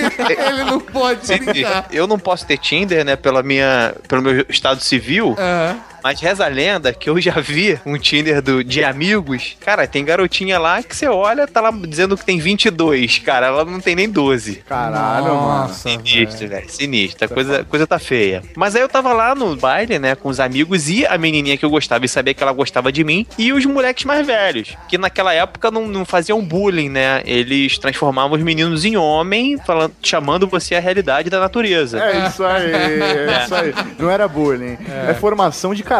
[0.48, 1.86] Ele não pode brincar.
[1.90, 5.36] Eu não posso ter Tinder, né, pela minha, pelo meu estado civil.
[5.38, 5.76] Aham.
[6.02, 9.56] Mas reza a lenda que eu já vi um Tinder do, de amigos.
[9.60, 13.18] Cara, tem garotinha lá que você olha, tá lá dizendo que tem 22.
[13.18, 14.56] Cara, ela não tem nem 12.
[14.68, 16.70] Caralho, Nossa, Sinistro, velho.
[16.70, 17.24] Sinistro.
[17.24, 18.42] A coisa, a coisa tá feia.
[18.56, 21.64] Mas aí eu tava lá no baile, né, com os amigos e a menininha que
[21.64, 23.26] eu gostava e sabia que ela gostava de mim.
[23.36, 27.22] E os moleques mais velhos, que naquela época não, não faziam bullying, né?
[27.24, 32.02] Eles transformavam os meninos em homem, falando, chamando você a realidade da natureza.
[32.02, 33.74] É isso aí, é isso aí.
[33.98, 35.97] Não era bullying, é, formação de caráter.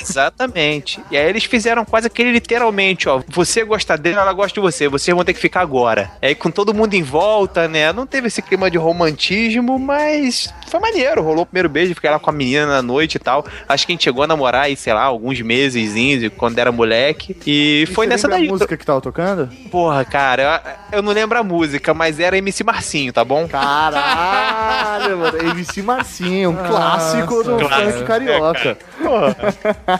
[0.00, 1.00] Exatamente.
[1.10, 3.22] E aí eles fizeram quase aquele literalmente, ó.
[3.28, 4.88] Você gosta dela, ela gosta de você.
[4.88, 6.10] Vocês vão ter que ficar agora.
[6.22, 7.92] E aí com todo mundo em volta, né?
[7.92, 11.22] Não teve esse clima de romantismo, mas foi maneiro.
[11.22, 13.44] Rolou o primeiro beijo, fiquei lá com a menina na noite e tal.
[13.68, 15.92] Acho que a gente chegou a namorar aí, sei lá, alguns meses
[16.36, 17.36] quando era moleque.
[17.46, 18.48] E, E foi você nessa lembra daí.
[18.48, 19.48] a música que tava tocando?
[19.70, 23.46] Porra, cara, eu, eu não lembro a música, mas era MC Marcinho, tá bom?
[23.48, 25.38] Caralho, mano.
[25.50, 27.92] MC Marcinho, um Nossa, clássico do clássico.
[27.92, 28.78] funk carioca.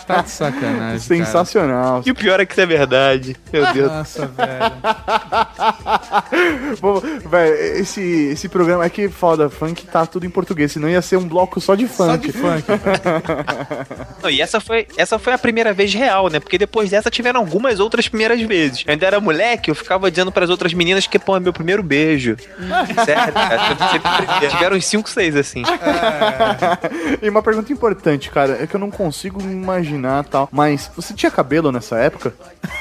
[0.07, 0.99] Tá de sacanagem.
[0.99, 2.03] Sensacional.
[2.05, 3.37] E o pior é que isso é verdade.
[3.53, 3.75] Meu cara.
[3.75, 3.93] Deus.
[3.93, 4.73] Nossa, velho.
[7.29, 10.73] Velho, esse, esse programa aqui, foda, funk, tá tudo em português.
[10.73, 12.11] Senão ia ser um bloco só de funk.
[12.11, 12.65] Só de funk.
[14.23, 16.41] Não, e essa foi, essa foi a primeira vez real, né?
[16.41, 18.85] Porque depois dessa tiveram algumas outras primeiras vezes.
[18.87, 21.83] Eu ainda era moleque, eu ficava dizendo pras outras meninas que, pô, é meu primeiro
[21.83, 22.37] beijo.
[23.05, 24.49] Sério, cara.
[24.49, 25.63] Tiveram uns 5, 6 assim.
[27.23, 30.49] e uma pergunta importante, cara, é que eu não consigo imaginar tal.
[30.53, 32.35] Mas você tinha cabelo nessa época?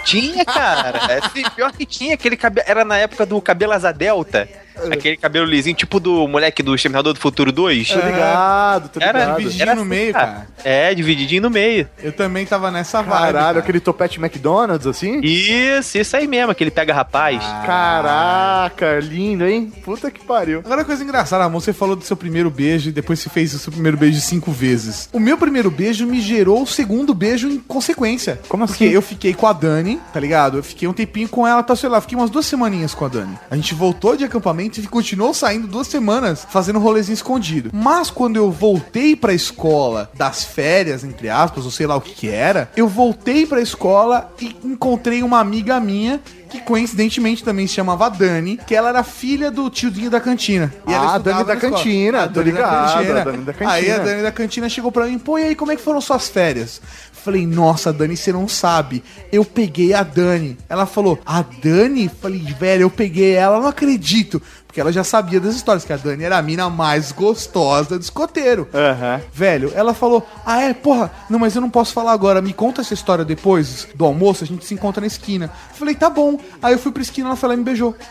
[0.04, 1.00] Tinha, cara.
[1.10, 2.66] É, pior que tinha aquele cabelo.
[2.68, 4.50] Era na época do cabelo asa delta.
[4.92, 7.88] Aquele cabelo lisinho, tipo do moleque do Exterminador do Futuro 2.
[7.88, 9.16] Tô ligado, tô ligado.
[9.16, 10.48] Era Divididinho era no assim, meio, cara.
[10.64, 11.90] É, divididinho no meio.
[12.02, 13.12] Eu também tava nessa vibe.
[13.12, 13.60] Caralho, cara.
[13.60, 15.20] aquele topete McDonald's, assim?
[15.22, 17.44] Isso, isso aí mesmo, aquele pega rapaz.
[17.66, 19.72] Caraca, lindo, hein?
[19.84, 20.60] Puta que pariu.
[20.66, 23.60] Agora, coisa engraçada, amor, você falou do seu primeiro beijo e depois você fez o
[23.60, 25.10] seu primeiro beijo cinco vezes.
[25.14, 28.40] O meu primeiro beijo me gerou o segundo beijo em consequência.
[28.48, 28.94] Como Porque assim?
[28.94, 30.58] eu fiquei com a Dani, tá ligado?
[30.58, 33.08] Eu fiquei um tempinho com ela, tá, sei lá, fiquei umas duas semaninhas com a
[33.08, 33.38] Dani.
[33.50, 37.70] A gente voltou de acampamento e continuou saindo duas semanas fazendo rolezinho escondido.
[37.74, 42.14] Mas quando eu voltei pra escola das férias, entre aspas, ou sei lá o que
[42.14, 47.74] que era, eu voltei pra escola e encontrei uma amiga minha que coincidentemente também se
[47.74, 50.74] chamava Dani, que ela era filha do tiozinho da cantina.
[50.88, 53.14] E Ah, Dani da cantina, A tô Dani da ligado, cantina.
[53.44, 53.72] da cantina.
[53.72, 56.00] Aí a Dani da cantina chegou pra mim, pô, e aí, como é que foram
[56.00, 56.82] suas férias?
[57.26, 59.04] Falei, nossa, Dani, você não sabe.
[59.32, 60.56] Eu peguei a Dani.
[60.70, 62.08] Ela falou, a Dani?
[62.08, 64.40] Falei, velho, eu peguei ela, não acredito.
[64.76, 68.02] Porque ela já sabia das histórias, que a Dani era a mina mais gostosa do
[68.02, 68.68] escoteiro.
[68.74, 69.22] Aham.
[69.32, 72.42] Velho, ela falou: Ah, é, porra, não, mas eu não posso falar agora.
[72.42, 75.50] Me conta essa história depois do almoço, a gente se encontra na esquina.
[75.76, 76.38] Falei, tá bom.
[76.62, 77.96] Aí eu fui pra esquina, ela foi lá e me beijou.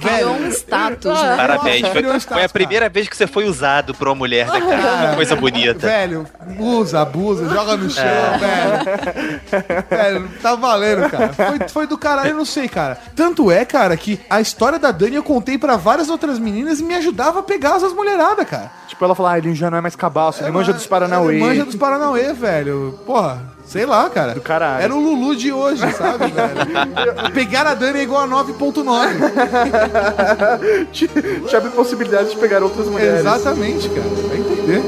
[0.00, 1.36] Criou um status, né?
[1.36, 1.82] Parabéns.
[1.82, 4.60] Nossa, Foi, foi status, a primeira vez que você foi usado por uma mulher, né,
[4.60, 5.10] cara?
[5.10, 5.86] Que Coisa bonita.
[5.86, 6.26] Velho,
[6.58, 8.02] usa, abusa, joga no chão,
[8.40, 9.86] velho.
[9.88, 11.32] Velho, tá valendo, cara.
[11.32, 12.98] Foi, foi do caralho, eu não sei, cara.
[13.14, 16.84] Tanto é, cara, que a história da Dani eu contei pra várias outras meninas e
[16.84, 18.70] me ajudava a pegar as mulheradas, cara.
[18.86, 21.34] tipo, ela fala, ah, ele já não é mais cabaço, ele manja dos Paranauê.
[21.34, 22.98] Ele manja dos Paranauê, velho.
[23.04, 24.34] Porra, sei lá, cara.
[24.34, 24.84] Do caralho.
[24.84, 27.32] Era o Lulu de hoje, sabe, velho?
[27.34, 30.90] Pegar a Dani é igual a 9.9.
[30.92, 33.20] Te te abre possibilidade de pegar outras mulheres.
[33.20, 34.08] Exatamente, cara.
[34.28, 34.82] Vai entender.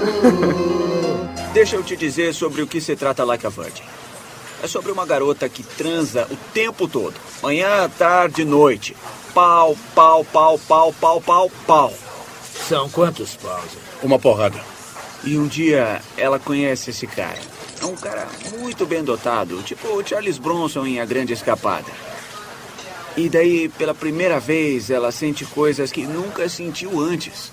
[1.52, 3.82] Deixa eu te dizer sobre o que se trata Like a Virgin.
[4.62, 7.14] É sobre uma garota que transa o tempo todo.
[7.42, 8.94] Manhã, tarde, noite.
[9.32, 11.94] Pau, pau, pau, pau, pau, pau, pau.
[12.68, 13.70] São quantos paus?
[14.02, 14.60] Uma porrada.
[15.24, 17.38] E um dia ela conhece esse cara.
[17.80, 21.90] É um cara muito bem dotado, tipo o Charles Bronson em A Grande Escapada.
[23.16, 27.50] E daí, pela primeira vez, ela sente coisas que nunca sentiu antes.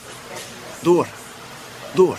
[0.83, 1.07] Dor.
[1.95, 2.17] Dor.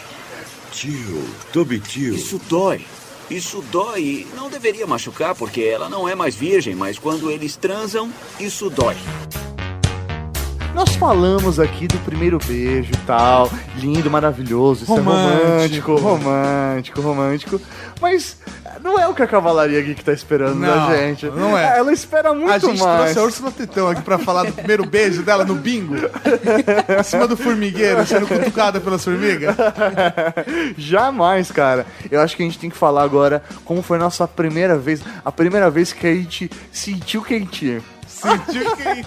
[0.73, 2.15] Tio, Toby Tio.
[2.15, 2.85] Isso dói.
[3.31, 8.11] Isso dói não deveria machucar porque ela não é mais virgem, mas quando eles transam,
[8.41, 8.97] isso dói.
[10.79, 15.91] Nós falamos aqui do primeiro beijo e tal, lindo, maravilhoso, isso Romântico.
[15.91, 17.61] é romântico, romântico, romântico.
[18.01, 18.37] Mas
[18.81, 21.27] não é o que a Cavalaria Geek tá esperando Não, da gente.
[21.27, 21.79] não é.
[21.79, 23.13] Ela espera muito a gente mais.
[23.13, 25.97] trouxe a Úrsula Tetão aqui pra falar do primeiro beijo dela no bingo.
[25.97, 29.57] em cima do formigueiro, sendo cutucada pelas formigas.
[30.79, 31.87] Jamais, cara.
[32.09, 35.01] Eu acho que a gente tem que falar agora como foi a nossa primeira vez,
[35.25, 37.83] a primeira vez que a gente sentiu quentinho.
[38.21, 39.05] Sentiu que...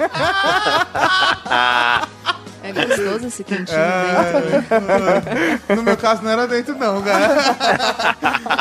[2.64, 5.60] É gostoso esse quentinho É, dentro, né?
[5.76, 7.56] no meu caso não era dentro não, cara.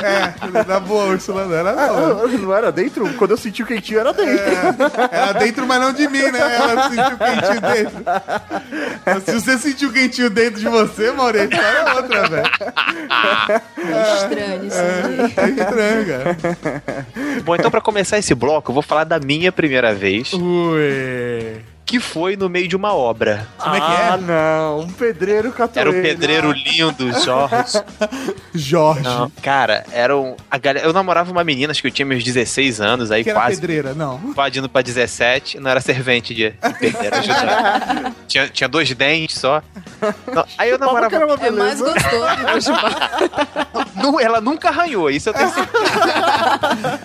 [0.03, 2.29] É, na boa, Úrsula, não era não.
[2.29, 3.13] Não era dentro?
[3.15, 4.45] Quando eu senti o quentinho, era dentro.
[5.11, 6.39] Era dentro, mas não de mim, né?
[6.57, 8.05] Ela sentiu quentinho dentro.
[9.05, 12.51] Mas Se você sentiu quentinho dentro de você, Maurício, era outra, velho.
[13.79, 15.21] É estranho isso aí.
[15.37, 16.37] É estranho, cara.
[17.45, 21.61] Bom, então pra começar esse bloco, eu vou falar da minha primeira vez, Ui.
[21.91, 23.49] Que foi no meio de uma obra.
[23.59, 24.21] Como é que Ah, é?
[24.21, 24.81] não.
[24.83, 25.91] Um pedreiro Era catoeiro.
[25.91, 27.83] um pedreiro lindo, Jorge.
[28.55, 29.03] Jorge.
[29.03, 30.37] Não, cara, era um.
[30.49, 33.31] A galera, eu namorava uma menina, acho que eu tinha meus 16 anos, aí Que
[33.31, 34.21] era quase pedreira, não.
[34.25, 37.17] invadindo pra 17, não era servente de pedreiro,
[38.29, 39.61] tinha, tinha dois dentes só.
[40.33, 41.25] Não, aí eu que era namorava.
[41.27, 43.89] uma É mais gostoso bar.
[43.97, 47.01] Nu- ela nunca arranhou, isso eu tenho certeza.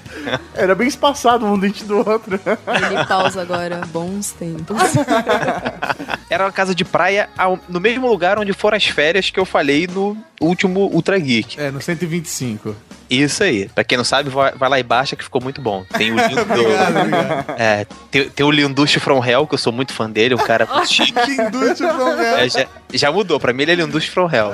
[0.53, 2.39] Era bem espaçado um dente do outro.
[2.45, 4.74] Ele pausa agora bons tempos.
[6.29, 7.29] Era uma casa de praia
[7.69, 11.59] no mesmo lugar onde foram as férias que eu falei no último Ultra Geek.
[11.59, 12.75] É, no 125.
[13.09, 13.69] Isso aí.
[13.73, 15.85] Pra quem não sabe, vai, vai lá e baixa que ficou muito bom.
[15.97, 16.41] Tem o lindo.
[16.41, 17.45] Obrigado, obrigado.
[17.57, 20.65] É, tem, tem o Linducho From Hell, que eu sou muito fã dele, um cara
[20.71, 21.13] muito chique.
[21.13, 22.37] From Hell.
[22.37, 24.51] É, já, já mudou, pra mim ele é Linducho From Hell.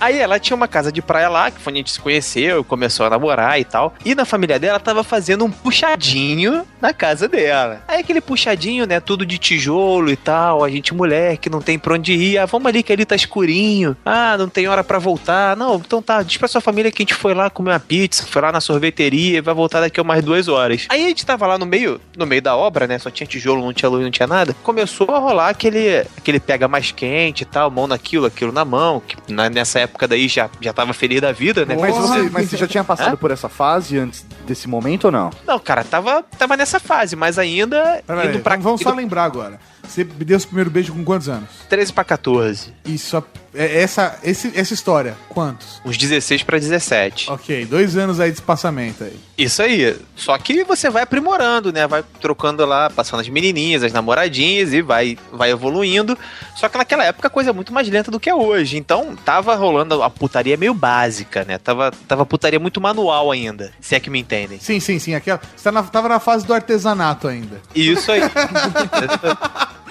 [0.00, 2.62] Aí ela tinha uma casa de praia lá, que foi onde a gente se conheceu,
[2.64, 3.94] começou a namorar e tal.
[4.04, 7.82] E na família dela tava fazendo um puxadinho na casa dela.
[7.88, 11.78] Aí aquele puxadinho, né, tudo de tijolo e tal, a gente mulher que não tem
[11.78, 12.38] pra onde ir.
[12.38, 13.96] Ah, vamos ali que ali tá escurinho.
[14.04, 15.56] Ah, não tem hora pra voltar.
[15.56, 18.52] Não, então tá, sua família que a gente foi lá comer uma pizza, foi lá
[18.52, 20.86] na sorveteria e vai voltar daqui a umas duas horas.
[20.88, 23.62] Aí a gente tava lá no meio, no meio da obra, né, só tinha tijolo,
[23.62, 24.54] não tinha luz, não tinha nada.
[24.62, 29.00] Começou a rolar aquele, aquele pega mais quente e tal, mão naquilo, aquilo na mão,
[29.06, 31.76] que na- nessa época daí já, já tava feliz da vida, né?
[31.78, 33.16] Mas você, mas você já tinha passado Hã?
[33.16, 35.30] por essa fase antes desse momento ou não?
[35.46, 38.96] Não, cara, tava, tava nessa fase, mas ainda Peraí, indo pra vamos- vamos só indo
[38.98, 39.58] lembrar agora.
[39.86, 41.48] Você me deu seu primeiro beijo com quantos anos?
[41.68, 42.72] 13 pra 14.
[42.84, 43.16] Isso,
[43.52, 45.80] é- essa, esse- essa história, quantos?
[45.84, 47.28] Uns 16 pra 17.
[47.30, 49.18] Ok, dois anos aí de espaçamento aí.
[49.36, 49.96] Isso aí.
[50.14, 51.88] Só que você vai aprimorando, né?
[51.88, 56.16] Vai trocando lá, passando as menininhas, as namoradinhas e vai, vai evoluindo.
[56.54, 58.76] Só que naquela época a coisa é muito mais lenta do que é hoje.
[58.76, 61.58] Então tava rolando a putaria meio básica, né?
[61.58, 63.72] Tava, tava putaria muito manual ainda.
[63.80, 64.60] Se é que me entendem.
[64.60, 65.14] Sim, sim, sim.
[65.14, 67.60] Aquela, você tá na- tava na fase do artesanato ainda.
[67.74, 68.20] Isso aí.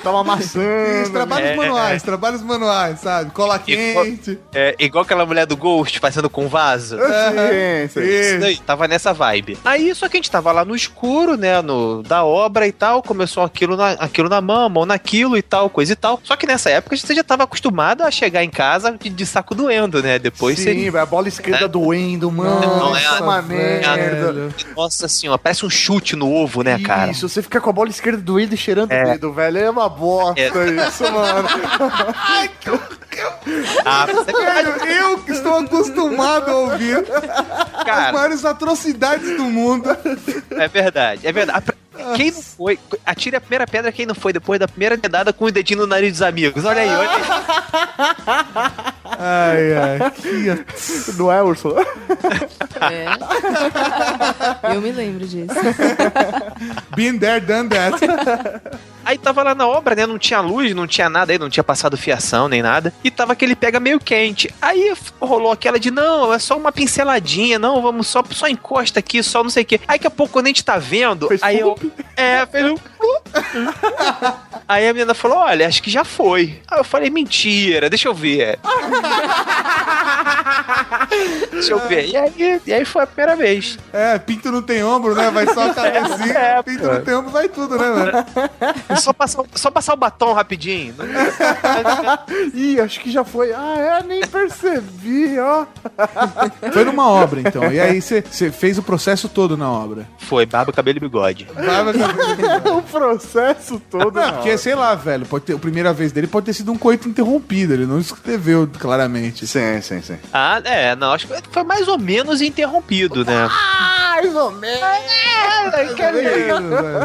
[0.01, 0.63] Tava amassando.
[1.03, 1.55] Isso, trabalhos É.
[1.57, 3.31] manuais, trabalhos manuais, sabe?
[3.31, 4.39] Cola quente.
[4.53, 6.95] É, igual aquela mulher do Ghost fazendo com vaso.
[6.97, 7.99] Sim, sim.
[7.99, 9.57] Isso daí, tava nessa vibe.
[9.65, 13.03] Aí, só que a gente tava lá no escuro, né, no, da obra e tal,
[13.03, 16.17] começou aquilo na, aquilo na mão, mão naquilo e tal, coisa e tal.
[16.23, 19.53] Só que nessa época você já tava acostumado a chegar em casa de, de saco
[19.53, 20.97] doendo, né, depois Sim, você...
[20.97, 22.61] a bola esquerda doendo, mano.
[22.61, 23.83] Não, é Nossa, uma velho.
[24.39, 24.55] Merda.
[24.75, 27.11] Nossa senhora, parece um chute no ovo, né, cara?
[27.11, 29.03] Isso, você fica com a bola esquerda doendo e cheirando É.
[29.03, 29.57] o dedo, velho.
[29.57, 30.87] É uma bosta É.
[30.87, 31.47] isso, mano.
[33.85, 36.97] Ah, você- Velho, eu que estou acostumado a ouvir
[37.73, 39.89] as cara, maiores atrocidades do mundo.
[40.51, 41.65] é verdade, é verdade.
[42.15, 45.45] Quem não foi, atire a primeira pedra quem não foi depois da primeira dedada com
[45.45, 46.63] o dedinho no nariz dos amigos.
[46.63, 47.21] Olha aí, olha aí.
[49.19, 50.11] Ai, ai.
[50.11, 50.65] Que...
[51.17, 51.85] Não é, Ursula?
[52.79, 54.73] É.
[54.75, 55.53] Eu me lembro disso.
[56.95, 57.99] Been there, done that.
[59.09, 60.05] Aí tava lá na obra, né?
[60.05, 62.93] Não tinha luz, não tinha nada aí, não tinha passado fiação nem nada.
[63.03, 64.53] E tava aquele pega meio quente.
[64.61, 69.23] Aí rolou aquela de, não, é só uma pinceladinha, não, vamos só, só encosta aqui,
[69.23, 69.81] só não sei o quê.
[69.87, 71.75] Aí daqui a pouco, quando a gente tá vendo, aí eu.
[72.15, 72.75] É, fez um.
[74.67, 76.61] Aí a menina falou: Olha, acho que já foi.
[76.67, 78.59] Aí eu falei: Mentira, deixa eu ver.
[81.59, 82.07] deixa eu ver.
[82.09, 83.77] E aí, e aí foi a primeira vez.
[83.93, 85.29] É, pinto não tem ombro, né?
[85.31, 86.33] Vai só a cabecinha.
[86.33, 88.11] É, pinto não tem ombro, vai tudo, né, mano?
[88.99, 90.93] Só passar, o- só passar o batom rapidinho.
[92.53, 93.53] Ih, acho que já foi.
[93.53, 95.65] Ah, é, nem percebi, ó.
[96.73, 97.71] Foi numa obra, então.
[97.71, 100.07] E aí você fez o processo todo na obra.
[100.17, 101.47] Foi, barba, cabelo e bigode.
[101.53, 104.11] Barba, cabelo o processo todo.
[104.19, 106.77] Não, porque, sei lá, velho, pode ter, a primeira vez dele pode ter sido um
[106.77, 109.47] coito interrompido, ele não escreveu claramente.
[109.47, 110.17] Sim, sim, sim.
[110.33, 113.47] Ah, é, não, acho que foi mais ou menos interrompido, né?
[113.49, 114.83] Mais ou menos.
[114.83, 114.99] É,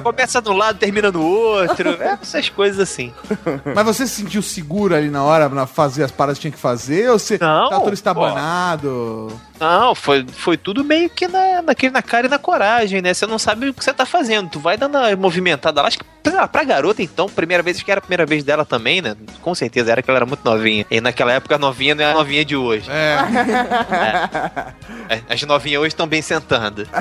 [0.03, 1.91] Começa de um lado, termina no outro.
[2.01, 3.13] É, essas coisas assim.
[3.75, 6.59] Mas você se sentiu seguro ali na hora, na fazer as paradas que tinha que
[6.59, 7.11] fazer?
[7.11, 7.93] Ou você Não, tá todo pô.
[7.95, 9.33] estabanado?
[9.61, 13.15] Não, foi, foi tudo meio que na, naquele, na cara e na coragem, né?
[13.15, 14.51] Você não sabe o que você tá fazendo.
[14.51, 15.89] Tu vai dando a movimentada lá.
[15.89, 18.65] Acho que pra, pra garota, então, primeira vez, acho que era a primeira vez dela
[18.65, 19.15] também, né?
[19.43, 20.85] Com certeza era que ela era muito novinha.
[20.91, 22.91] E naquela época a novinha não é a novinha de hoje.
[22.91, 23.15] É.
[25.09, 26.87] É, As novinhas hoje estão bem sentando.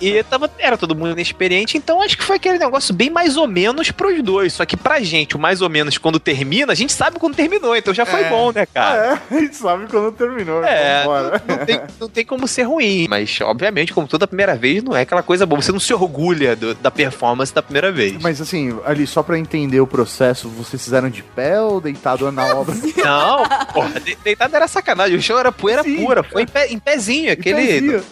[0.00, 3.46] E tava, era todo mundo inexperiente, então acho que foi aquele negócio bem mais ou
[3.46, 4.52] menos pros dois.
[4.52, 7.74] Só que pra gente, o mais ou menos quando termina, a gente sabe quando terminou,
[7.76, 8.28] então já foi É.
[8.28, 9.20] bom, né, cara?
[9.30, 10.64] É, a gente sabe quando terminou.
[10.64, 11.42] É, vambora.
[11.46, 14.96] não, não tem, não tem como ser ruim, mas obviamente, como toda primeira vez, não
[14.96, 15.60] é aquela coisa boa.
[15.60, 18.20] Você não se orgulha do- da performance da primeira vez.
[18.20, 22.46] Mas assim, ali, só pra entender o processo, vocês fizeram de pé ou deitado na
[22.56, 22.74] obra?
[22.74, 25.16] Não, porra, de- deitado era sacanagem.
[25.16, 26.22] O chão era poeira pura.
[26.22, 27.56] Foi em, pé- em pezinho, aquele.
[27.66, 28.02] pezinho.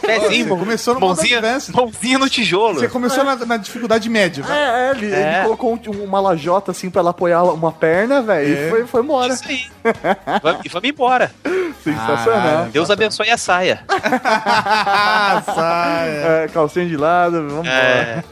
[0.00, 1.40] Pezinho, começou no mãozinha,
[1.74, 2.80] mãozinha no tijolo.
[2.80, 4.42] Você começou na, na dificuldade média.
[4.48, 5.34] É, é, ele, É.
[5.36, 8.66] ele colocou um- uma lajota assim pra ela apoiar uma perna, velho, É.
[8.66, 9.32] e foi, foi embora.
[9.34, 9.66] Isso aí.
[10.64, 11.09] E vamos embora.
[11.82, 12.42] Sensacional.
[12.42, 12.70] Caralho.
[12.72, 13.80] Deus abençoe a saia.
[14.22, 16.10] Ah, saia.
[16.44, 17.70] É, calcinha de lado, vambora.
[17.70, 18.22] É.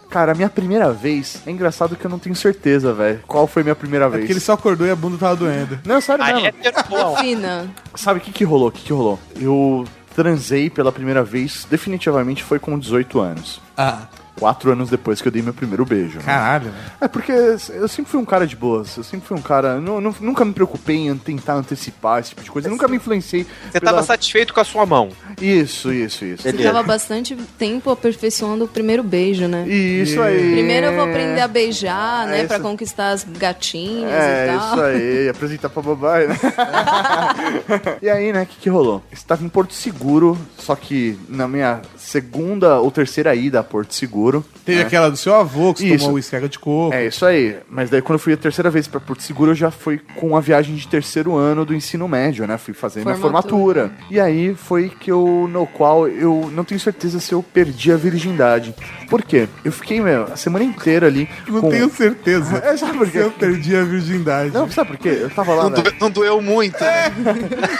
[0.10, 3.20] Cara, a minha primeira vez, é engraçado que eu não tenho certeza, velho.
[3.26, 4.20] Qual foi minha primeira É vez?
[4.22, 5.78] porque ele só acordou e a bunda tava doendo.
[5.84, 6.46] Não, sério mesmo.
[6.46, 7.20] é.
[7.20, 7.66] Fina.
[7.94, 8.68] Sabe o que que rolou?
[8.68, 9.18] O que que rolou?
[9.40, 13.60] Eu transei pela primeira vez, definitivamente foi com 18 anos.
[13.76, 14.02] Ah,
[14.38, 16.18] Quatro anos depois que eu dei meu primeiro beijo.
[16.18, 16.24] né?
[16.24, 16.72] caralho.
[17.00, 18.96] É porque eu sempre fui um cara de boas.
[18.96, 19.80] Eu sempre fui um cara.
[19.80, 22.66] nu- nu- nunca me preocupei em tentar antecipar esse tipo de coisa.
[22.68, 23.46] Eu nunca me influenciei.
[23.70, 25.10] Você tava satisfeito com a sua mão.
[25.40, 26.42] Isso, isso, isso.
[26.42, 29.66] Você tava bastante tempo aperfeiçoando o primeiro beijo, né?
[29.68, 30.52] Isso aí.
[30.52, 32.44] Primeiro eu vou aprender a beijar, É né?
[32.46, 32.64] Pra isso.
[32.64, 34.72] conquistar as gatinhas É, e tal.
[34.74, 36.36] isso aí, apresentar pra babai, né?
[38.02, 39.02] e aí, né, o que, que rolou?
[39.12, 44.23] Estava em Porto Seguro, só que na minha segunda ou terceira ida a Porto Seguro.
[44.64, 44.86] Teve né?
[44.86, 45.98] aquela do seu avô que Isso.
[45.98, 46.94] tomou uísque água de coco.
[46.94, 47.56] É isso aí.
[47.68, 50.36] Mas daí quando eu fui a terceira vez pra Porto Seguro, eu já fui com
[50.36, 52.56] a viagem de terceiro ano do ensino médio, né?
[52.58, 53.90] Fui fazer minha Formatura.
[54.10, 57.96] E aí foi que eu, no qual eu não tenho certeza se eu perdi a
[57.96, 58.74] virgindade.
[59.08, 59.48] Por quê?
[59.64, 61.28] Eu fiquei, meu, a semana inteira ali.
[61.46, 61.68] Não com...
[61.70, 62.62] tenho certeza.
[62.64, 63.18] É, sabe por Se quê?
[63.18, 64.52] eu perdi a virgindade.
[64.54, 65.18] Não, sabe por quê?
[65.20, 66.82] Eu tava lá, Não, doeu, não doeu muito.
[66.82, 67.12] né?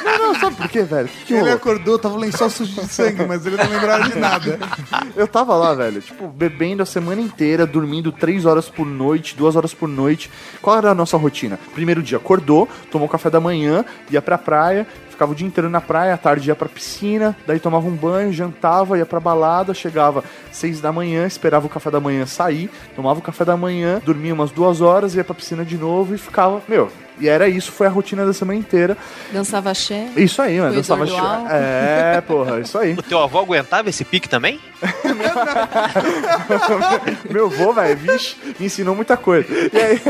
[0.05, 1.09] Não, não, sabe por quê, velho?
[1.09, 1.57] Que, que Ele rolou?
[1.57, 4.59] acordou, tava lençol sujo de sangue, mas ele não lembrava de nada.
[5.17, 9.57] Eu tava lá, velho, tipo, bebendo a semana inteira, dormindo três horas por noite, duas
[9.57, 10.31] horas por noite.
[10.61, 11.59] Qual era a nossa rotina?
[11.75, 15.81] Primeiro dia, acordou, tomou café da manhã, ia pra praia, ficava o dia inteiro na
[15.81, 20.25] praia, à tarde ia pra piscina, daí tomava um banho, jantava, ia pra balada, chegava
[20.51, 24.35] seis da manhã, esperava o café da manhã sair, tomava o café da manhã, dormia
[24.35, 27.87] umas duas horas, ia pra piscina de novo e ficava, meu, e era isso, foi
[27.87, 28.97] a rotina da semana inteira.
[29.33, 30.09] Dançava axé.
[30.17, 31.51] Isso aí, mano, dançava Alves.
[31.51, 32.95] É, porra, isso aí.
[33.03, 34.59] O teu avô aguentava esse pique também?
[37.31, 39.47] Meu avô, velho, vixe, me ensinou muita coisa.
[39.51, 40.01] E aí,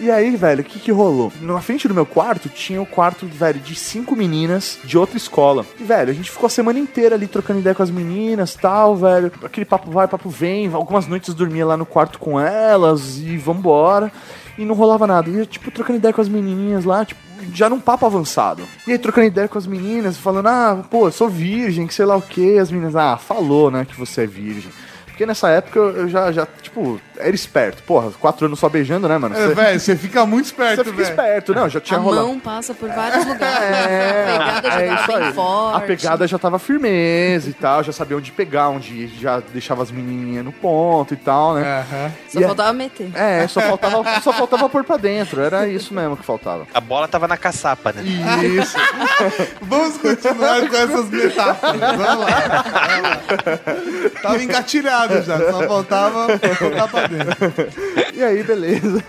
[0.00, 1.32] e aí velho, o que que rolou?
[1.40, 5.64] Na frente do meu quarto tinha o quarto, velho, de cinco meninas de outra escola.
[5.78, 8.96] E, velho, a gente ficou a semana inteira ali trocando ideia com as meninas tal,
[8.96, 9.32] velho.
[9.44, 10.72] Aquele papo vai, papo vem.
[10.72, 14.10] Algumas noites eu dormia lá no quarto com elas e vambora.
[14.58, 15.30] E não rolava nada.
[15.30, 17.20] E tipo, trocando ideia com as menininhas lá, tipo,
[17.54, 18.64] já num papo avançado.
[18.86, 22.16] E aí, trocando ideia com as meninas, falando, ah, pô, sou virgem, que sei lá
[22.16, 22.58] o que.
[22.58, 24.70] As meninas, ah, falou, né, que você é virgem.
[25.18, 27.82] Porque nessa época eu já, já, tipo, era esperto.
[27.82, 29.36] Porra, quatro anos só beijando, né, mano?
[29.36, 31.08] É, velho, você fica muito Você esperto, fica velho.
[31.10, 32.28] esperto, não, já tinha A rolado.
[32.28, 33.58] mão passa por vários lugares.
[33.68, 35.32] É, a pegada já é tava bem aí.
[35.32, 35.76] forte.
[35.76, 39.90] A pegada já tava firmeza e tal, já sabia onde pegar, onde já deixava as
[39.90, 41.84] menininhas no ponto e tal, né?
[42.28, 43.10] Só E é- faltava meter.
[43.16, 46.64] É, só faltava, só faltava pôr pra dentro, era isso mesmo que faltava.
[46.72, 48.02] A bola tava na caçapa, né?
[48.44, 48.76] Isso.
[49.62, 51.80] Vamos continuar com essas metáforas.
[51.80, 52.64] Vamos lá.
[52.86, 54.20] Vamos lá.
[54.22, 58.14] Tava engatilhado entrado já, só faltava botar pra dentro.
[58.14, 59.02] E aí, beleza.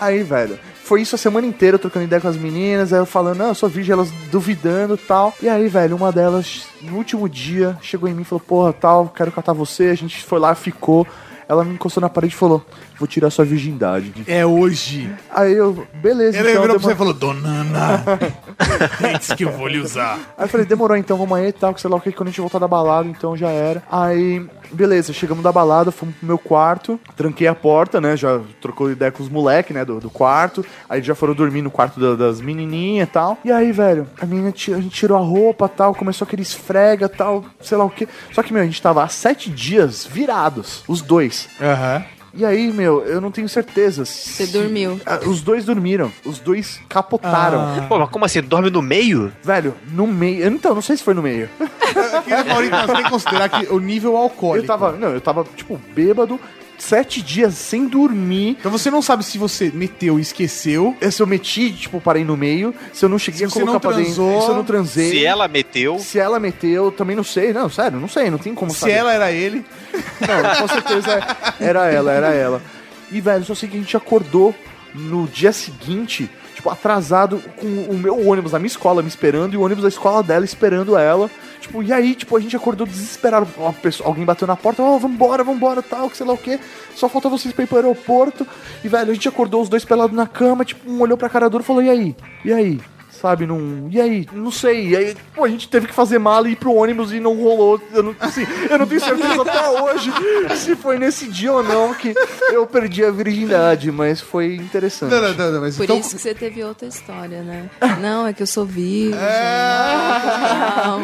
[0.00, 3.38] Aí, velho, foi isso a semana inteira, trocando ideia com as meninas, aí eu falando,
[3.38, 5.34] não, eu sou virgem, elas duvidando e tal.
[5.40, 9.08] E aí, velho, uma delas, no último dia, chegou em mim e falou, porra, tal,
[9.08, 9.84] quero catar você.
[9.84, 11.06] A gente foi lá, ficou.
[11.48, 12.64] Ela me encostou na parede e falou,
[13.02, 14.12] vou tirar sua virgindade.
[14.28, 15.12] É hoje.
[15.34, 16.62] Aí eu, beleza, Ele então.
[16.62, 18.04] virou pra você e falou, Donana,
[19.12, 20.18] antes que eu vou lhe usar.
[20.38, 22.28] Aí eu falei, demorou então, vamos aí e tal, que sei lá o que, quando
[22.28, 23.82] a gente voltar da balada, então já era.
[23.90, 28.90] Aí, beleza, chegamos da balada, fomos pro meu quarto, tranquei a porta, né, já trocou
[28.90, 30.64] ideia com os moleques, né, do, do quarto.
[30.88, 33.38] Aí já foram dormir no quarto da- das menininhas e tal.
[33.44, 37.44] E aí, velho, a menina, a gente tirou a roupa tal, começou aquele esfrega tal,
[37.60, 38.08] sei lá o que.
[38.32, 41.48] Só que, meu, a gente tava há sete dias virados, os dois.
[41.60, 42.04] Aham.
[42.34, 44.04] E aí, meu, eu não tenho certeza.
[44.06, 44.98] Você dormiu.
[45.04, 47.60] Ah, Os dois dormiram, os dois capotaram.
[47.60, 47.86] Ah.
[47.88, 48.40] Pô, mas como assim?
[48.40, 49.30] Dorme no meio?
[49.42, 50.46] Velho, no meio.
[50.46, 51.48] Então, não sei se foi no meio.
[51.60, 54.64] Eu queria, Maurício, você tem que considerar que o nível alcoólico.
[54.64, 56.40] Eu tava, não, eu tava, tipo, bêbado,
[56.82, 58.56] sete dias sem dormir.
[58.58, 60.96] Então você não sabe se você meteu e esqueceu.
[61.10, 62.74] Se eu meti, tipo, parei no meio.
[62.92, 64.14] Se eu não cheguei Se a você colocar não pra dentro.
[64.14, 65.10] Se eu não transei.
[65.10, 65.98] Se ela meteu.
[65.98, 67.52] Se ela meteu, também não sei.
[67.52, 68.92] Não, sério, não sei, não tem como Se saber.
[68.92, 69.64] ela era ele.
[70.22, 72.62] Não, com certeza era ela, era ela.
[73.10, 74.54] E, velho, só sei que a gente acordou
[74.94, 79.56] no dia seguinte, tipo, atrasado, com o meu ônibus na minha escola me esperando e
[79.56, 81.30] o ônibus da escola dela esperando ela.
[81.62, 83.48] Tipo, e aí, tipo, a gente acordou desesperado.
[83.56, 86.58] Uma pessoa, alguém bateu na porta, ó, vambora, vambora, tal, que sei lá o quê.
[86.94, 88.46] Só falta vocês pra ir pro aeroporto.
[88.84, 91.48] E, velho, a gente acordou os dois pelados na cama, tipo, um olhou pra cara
[91.48, 92.16] dura e falou, e aí?
[92.44, 92.80] E aí?
[93.22, 93.86] Sabe, não.
[93.88, 94.26] E aí?
[94.32, 94.88] Não sei.
[94.88, 97.36] E aí, pô, a gente teve que fazer mala e ir pro ônibus e não
[97.40, 97.80] rolou.
[97.92, 100.12] Eu não, assim, eu não tenho certeza até hoje
[100.56, 102.12] se foi nesse dia ou não que
[102.50, 105.12] eu perdi a virgindade, mas foi interessante.
[105.12, 107.70] Não, não, não, não, mas Por então- isso que você teve outra história, né?
[108.02, 109.16] Não, é que eu sou virgem.
[109.16, 110.84] É.
[110.84, 111.00] Não,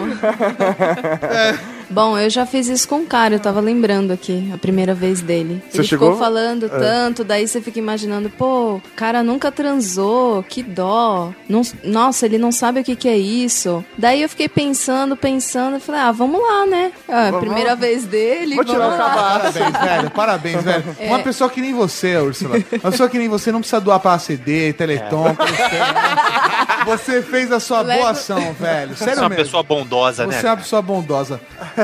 [1.90, 5.20] Bom, eu já fiz isso com um cara, eu tava lembrando aqui, a primeira vez
[5.20, 5.62] dele.
[5.70, 6.08] Você Ele chegou?
[6.12, 6.68] ficou falando É.
[6.68, 11.32] tanto, daí você fica imaginando, pô, o cara nunca transou, que dó.
[11.48, 13.84] Não- nossa, ele não sabe o que, que é isso.
[13.96, 16.92] Daí eu fiquei pensando, pensando, falei, ah, vamos lá, né?
[17.08, 17.76] Ah, Vamos primeira lá.
[17.76, 19.14] vez dele, Vou tirar o vamos lá.
[19.38, 20.10] Parabéns, velho.
[20.10, 20.84] Parabéns, velho.
[21.00, 21.06] É.
[21.08, 22.56] Uma pessoa que nem você, Ursula.
[22.82, 25.34] Uma pessoa que nem você não precisa doar pra ACD, Teleton.
[25.34, 25.52] Teleton.
[26.86, 28.96] Você fez a sua Levo- boa ação, velho.
[28.96, 29.44] Você Sério é uma mesmo.
[29.44, 30.40] pessoa bondosa, Você né?
[30.42, 31.40] é uma pessoa bondosa.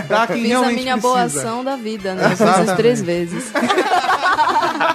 [0.08, 1.00] Dá quem Fiz a realmente minha precisa.
[1.14, 2.24] boa ação da vida, né?
[2.24, 3.52] Eu fiz as três vezes.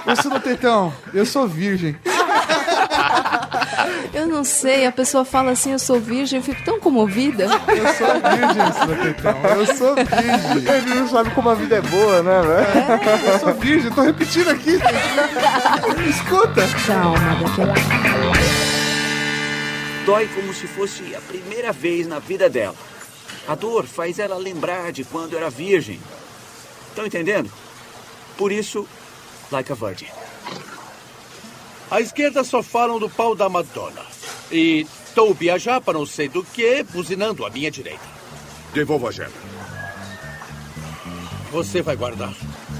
[0.06, 1.96] Ursula Tetão, eu sou virgem.
[4.12, 7.44] Eu não sei, a pessoa fala assim, eu sou virgem, eu fico tão comovida.
[7.44, 9.34] Eu sou virgem, Ursula Tetão.
[9.56, 10.74] Eu sou virgem.
[10.74, 13.32] Ele não sabe como a vida é boa, né, velho?
[13.32, 14.78] Eu sou virgem, eu tô repetindo aqui.
[16.08, 16.62] Escuta.
[16.86, 18.80] Calma, daqui a.
[20.04, 22.74] Dói como se fosse a primeira vez na vida dela.
[23.50, 25.98] A dor faz ela lembrar de quando era virgem.
[26.86, 27.50] Estão entendendo?
[28.38, 28.86] Por isso,
[29.50, 30.06] like a virgin.
[31.90, 34.02] À esquerda só falam do pau da Madonna.
[34.52, 34.86] E
[35.16, 38.04] Toby a japa não sei do que, buzinando à minha direita.
[38.72, 39.32] Devolva a gema.
[41.50, 42.32] Você vai guardar.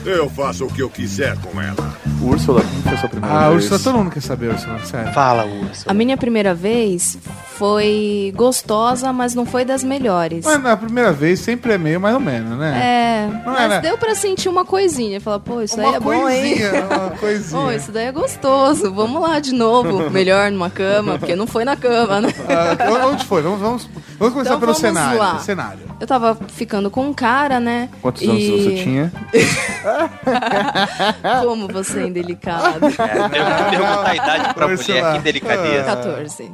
[0.07, 2.10] Eu faço o que eu quiser com ela.
[2.23, 3.63] Úrsula, como foi a sua primeira Ah, vez?
[3.65, 5.13] Ursula, todo mundo quer saber, Ursula, sério.
[5.13, 5.85] Fala, Urso.
[5.89, 7.19] A minha primeira vez
[7.57, 10.45] foi gostosa, mas não foi das melhores.
[10.45, 12.81] Mas na primeira vez sempre é meio mais ou menos, né?
[12.83, 13.81] É, Não mas é, né?
[13.81, 15.21] deu pra sentir uma coisinha.
[15.21, 16.57] Falar, pô, isso Uma aí é bom, hein?
[16.59, 17.63] coisinha, uma coisinha.
[17.63, 18.93] Pô, isso daí é gostoso.
[18.93, 20.09] Vamos lá de novo.
[20.11, 22.29] Melhor numa cama, porque não foi na cama, né?
[22.49, 23.43] Ah, onde foi?
[23.43, 25.19] Vamos, vamos, vamos começar Então pelo vamos cenário.
[25.19, 25.39] lá.
[25.39, 25.91] cenário.
[26.01, 27.89] Eu tava ficando com um cara, né?
[28.01, 28.31] Quantos e...
[28.31, 29.13] anos você tinha?
[31.45, 32.87] Como você indelicado.
[32.87, 35.85] É, perguntar a idade pra mulher, que delicadeza.
[35.85, 36.51] 14.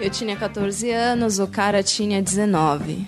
[0.00, 3.06] Eu tinha 14 anos, o cara tinha 19.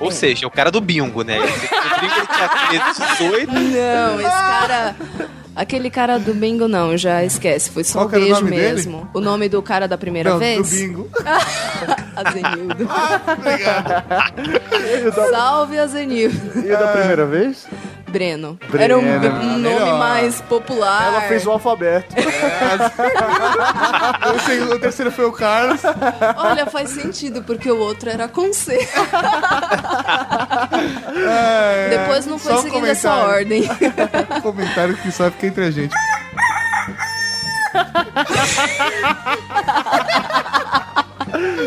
[0.00, 1.38] Ou seja, o cara do bingo, né?
[1.40, 3.52] Que ele tinha 18.
[3.52, 4.96] Não, esse cara.
[5.56, 7.68] Aquele cara do bingo não, já esquece.
[7.70, 8.74] Foi só Qual um era o beijo nome dele?
[8.74, 9.10] mesmo.
[9.12, 10.70] O nome do cara da primeira Não, vez?
[10.70, 11.08] do bingo.
[12.14, 12.88] Azenildo.
[15.30, 16.60] Salve Azenildo.
[16.64, 17.66] E da primeira vez?
[18.08, 18.58] Breno.
[18.68, 18.82] Breno.
[18.84, 19.98] Era um, um nome Melhor.
[19.98, 21.08] mais popular.
[21.08, 22.14] Ela fez o alfabeto.
[24.34, 25.80] o, segundo- o terceiro foi o Carlos.
[26.36, 28.78] Olha, faz sentido, porque o outro era com C.
[31.28, 33.64] É, Depois não foi só um seguindo essa ordem.
[34.42, 35.94] comentário que só fica entre a gente.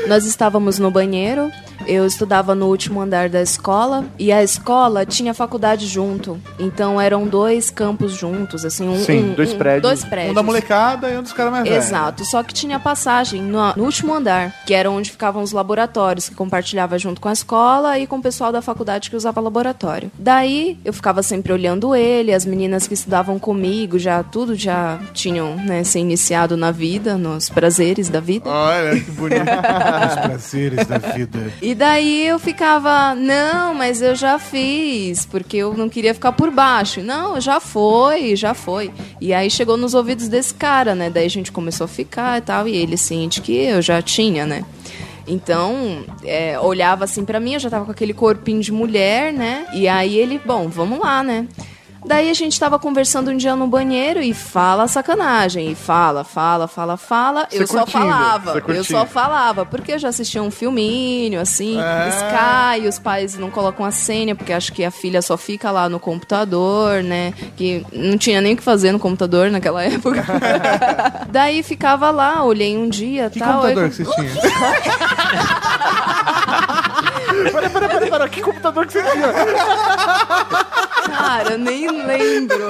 [0.07, 1.51] Nós estávamos no banheiro
[1.87, 6.39] Eu estudava no último andar da escola e a escola tinha faculdade junto.
[6.59, 9.81] Então eram dois campos juntos, assim, um, Sim, um- dois um- prédios.
[9.81, 10.31] Dois prédios.
[10.31, 11.85] Um da molecada e um dos caras mais velhos.
[11.85, 16.29] Exato, só que tinha passagem no, no último andar, que era onde ficavam os laboratórios,
[16.29, 20.11] que compartilhava junto com a escola e com o pessoal da faculdade que usava laboratório.
[20.17, 25.55] Daí eu ficava sempre olhando ele, as meninas que estudavam comigo, já tudo já tinham
[25.55, 28.49] né, se iniciado na vida, nos prazeres da vida.
[28.49, 29.41] Olha que bonito.
[30.11, 31.39] Os prazeres da vida.
[31.61, 36.49] E daí eu ficava, não, mas eu já fiz, porque eu não queria ficar por
[36.51, 37.01] baixo.
[37.01, 38.91] Não, já foi, já foi.
[39.19, 41.09] E aí chegou nos ouvidos desse cara, né?
[41.09, 44.45] Daí a gente começou a ficar e tal, e ele sente que eu já tinha,
[44.45, 44.65] né?
[45.27, 49.67] Então, é, olhava assim pra mim, eu já tava com aquele corpinho de mulher, né?
[49.73, 51.47] E aí ele, bom, vamos lá, né?
[52.03, 55.71] Daí a gente tava conversando um dia no banheiro e fala sacanagem.
[55.71, 57.47] E fala, fala, fala, fala.
[57.49, 58.53] Você eu só curtindo, falava.
[58.59, 59.65] você Eu só falava.
[59.65, 64.51] Porque eu já assistia um filminho, assim, Sky, os pais não colocam a senha, porque
[64.51, 67.33] acho que a filha só fica lá no computador, né?
[67.55, 70.25] Que não tinha nem o que fazer no computador naquela época.
[71.29, 73.61] Daí ficava lá, olhei um dia Que tal.
[73.61, 74.31] computador aí- que você tinha?
[77.49, 79.33] Pera, pera, pera, pera, que computador que você tinha?
[81.05, 82.69] Cara, eu nem lembro.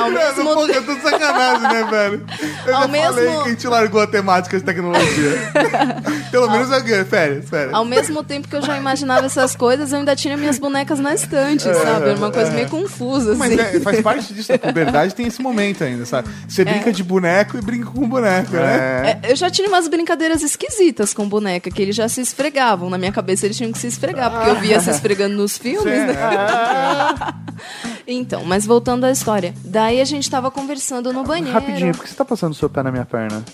[0.00, 0.78] Ao mesmo pô, tempo.
[0.78, 2.26] eu tô de sacanagem, né, velho?
[2.66, 5.38] Eu Ao já mesmo- falei que a gente largou a temática de tecnologia.
[6.30, 7.74] Pelo menos é que- férias, férias.
[7.74, 11.14] Ao mesmo tempo que eu já imaginava essas coisas, eu ainda tinha minhas bonecas na
[11.14, 12.08] estante, sabe?
[12.10, 13.38] Era uma coisa meio confusa, assim.
[13.38, 16.28] Mas é, faz parte disso, da puberdade tem esse momento ainda, sabe?
[16.48, 19.18] Você brinca de boneco e brinca com boneco, né?
[19.22, 22.90] É, eu já tinha umas brincadeiras esquisitas com boneca, que eles já se esfregavam.
[22.90, 26.06] Na minha cabeça eles tinham que se esfregar, porque eu via se esfregando nos filmes,
[26.06, 26.14] né?
[28.10, 29.52] Então, mas voltando à história.
[29.62, 31.52] Daí a gente tava conversando no banheiro.
[31.52, 33.44] Rapidinho, por que você tá passando o seu pé na minha perna?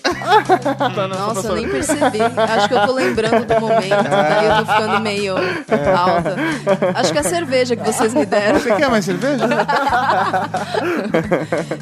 [1.09, 2.19] Nossa, eu nem percebi.
[2.21, 4.03] Acho que eu tô lembrando do momento.
[4.09, 6.35] Daí eu tô ficando meio alta.
[6.95, 8.59] Acho que é a cerveja que vocês me deram.
[8.59, 9.45] Você quer mais cerveja?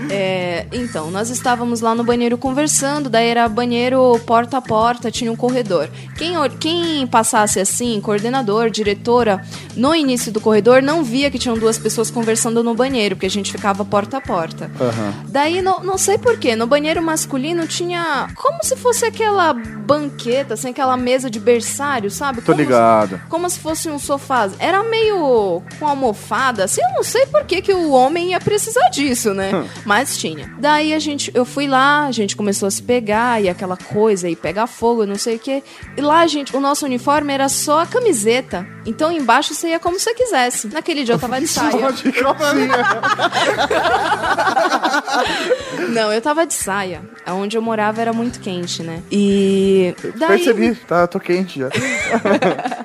[0.10, 5.32] É, então, nós estávamos lá no banheiro conversando, daí era banheiro porta a porta, tinha
[5.32, 5.89] um corredor.
[6.18, 9.41] Quem, quem passasse assim, coordenador, diretora,
[9.76, 13.30] no início do corredor, não via que tinham duas pessoas conversando no banheiro, porque a
[13.30, 14.70] gente ficava porta a porta.
[15.28, 20.70] Daí, não, não sei porquê, no banheiro masculino tinha como se fosse aquela banqueta, assim,
[20.70, 22.42] aquela mesa de berçário, sabe?
[22.42, 23.22] Tô Como se- ligado.
[23.30, 24.50] como se fosse um sofá.
[24.60, 28.90] Era meio com almofada, assim, eu não sei por que, que o homem ia precisar
[28.90, 29.68] disso, né?
[29.86, 30.52] Mas tinha.
[30.60, 34.30] Daí a gente, eu fui lá, a gente começou a se pegar e aquela coisa
[34.30, 35.64] e pegar fogo, não sei o quê.
[35.98, 38.66] E lá, a gente, o nosso uniforme era só a camiseta.
[38.86, 40.68] Então embaixo você ia como você quisesse.
[40.68, 41.94] Naquele dia eu tava de saia.
[45.90, 47.02] Não, eu tava de saia.
[47.28, 49.01] Onde eu morava era muito quente, né?
[49.11, 51.70] E daí Percebi, tá, tô quente já.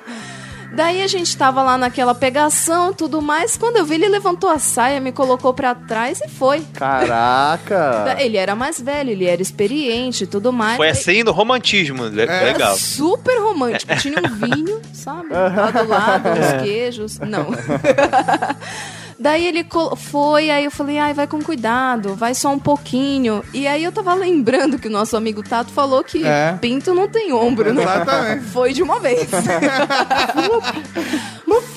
[0.71, 3.57] Daí a gente tava lá naquela pegação, tudo mais.
[3.57, 6.61] Quando eu vi, ele levantou a saia, me colocou pra trás e foi.
[6.73, 8.15] Caraca.
[8.19, 10.77] Ele era mais velho, ele era experiente e tudo mais.
[10.77, 12.03] Foi assim no romantismo.
[12.05, 12.77] le- Legal.
[12.77, 13.93] Super romântico.
[13.97, 15.27] Tinha um vinho, sabe?
[15.33, 17.19] Lá do lado, uns queijos.
[17.19, 17.47] Não.
[19.19, 19.65] Daí ele
[19.97, 23.43] foi, aí eu falei, ai, vai com cuidado, vai só um pouquinho.
[23.53, 26.57] E aí eu tava lembrando que o nosso amigo Tato falou que É.
[26.61, 27.81] pinto não tem ombro, né?
[27.83, 28.45] Exatamente.
[28.49, 29.27] Foi de uma vez.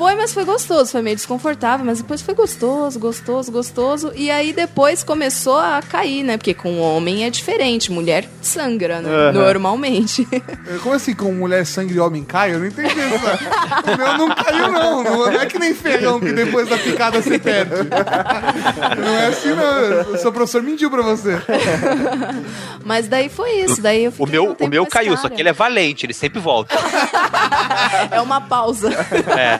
[0.03, 0.90] foi, mas foi gostoso.
[0.90, 4.12] Foi meio desconfortável, mas depois foi gostoso, gostoso, gostoso.
[4.16, 6.36] E aí depois começou a cair, né?
[6.36, 7.93] Porque com homem é diferente.
[7.93, 9.09] Mulher sangra, né?
[9.09, 9.32] Aham.
[9.32, 10.26] Normalmente.
[10.82, 12.53] Como assim, com mulher sangue e homem cai?
[12.55, 13.03] Eu não entendi isso.
[13.82, 15.03] O meu não caiu, não.
[15.05, 17.74] Não é que nem ferrão que depois da picada você perde.
[19.01, 20.12] Não é assim, não.
[20.12, 21.41] O seu professor mentiu pra você.
[22.85, 23.80] Mas daí foi isso.
[23.80, 25.22] Daí eu O meu, um o meu caiu, cara.
[25.22, 26.74] só que ele é valente, ele sempre volta.
[28.11, 28.91] É uma pausa.
[28.91, 29.59] É.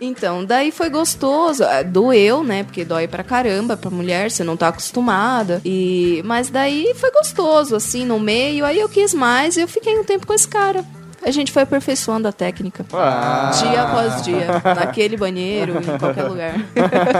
[0.00, 1.62] Então, daí foi gostoso.
[1.64, 2.64] É, Doeu, né?
[2.64, 5.60] Porque dói pra caramba pra mulher, você não tá acostumada.
[5.64, 8.64] E Mas daí foi gostoso, assim, no meio.
[8.64, 10.84] Aí eu quis mais e eu fiquei um tempo com esse cara.
[11.22, 12.84] A gente foi aperfeiçoando a técnica.
[12.92, 13.50] Ah.
[13.58, 14.46] Dia após dia.
[14.74, 16.54] Naquele banheiro, em qualquer lugar.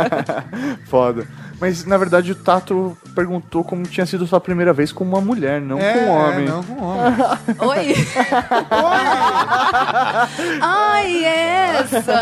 [0.86, 1.26] Foda.
[1.60, 5.60] Mas na verdade o Tato perguntou como tinha sido sua primeira vez com uma mulher,
[5.60, 6.46] não É, com um homem.
[6.46, 7.14] é, não com homem.
[7.60, 7.94] Oi!
[10.62, 12.14] Ai, essa!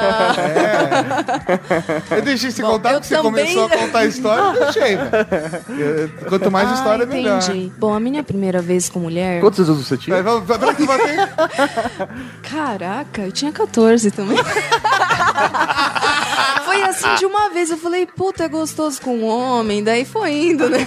[2.10, 4.96] Eu deixei você Bom, contar porque você também- começou a contar a história, eu deixei,
[4.96, 6.12] velho.
[6.28, 7.42] Quanto mais Ah, história, melhor.
[7.42, 7.72] entendi.
[7.78, 9.40] Bom, a minha primeira vez com mulher.
[9.40, 10.16] Quantos anos você tinha?
[10.16, 11.28] Vai, vamos- vai, vai que vai ter.
[12.50, 14.38] Caraca, eu tinha 14 também.
[16.64, 17.70] foi assim de uma vez.
[17.70, 19.82] Eu falei, puta, é gostoso com um homem.
[19.82, 20.86] Daí foi indo, né?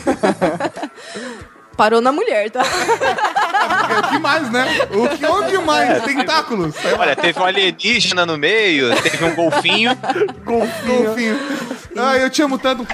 [1.78, 2.62] Parou na mulher, tá?
[2.62, 4.66] O que mais, né?
[4.92, 6.04] O que, o que mais?
[6.04, 6.76] Tentáculos.
[6.98, 9.98] Olha, teve um alienígena no meio, teve um golfinho.
[10.46, 11.40] Golfinho.
[11.98, 12.86] Ah, eu te amo tanto.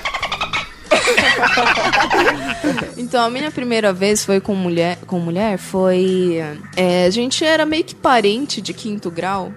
[2.98, 6.38] Então, a minha primeira vez foi com mulher, com mulher foi.
[6.76, 9.52] é, a gente era meio que parente de quinto grau.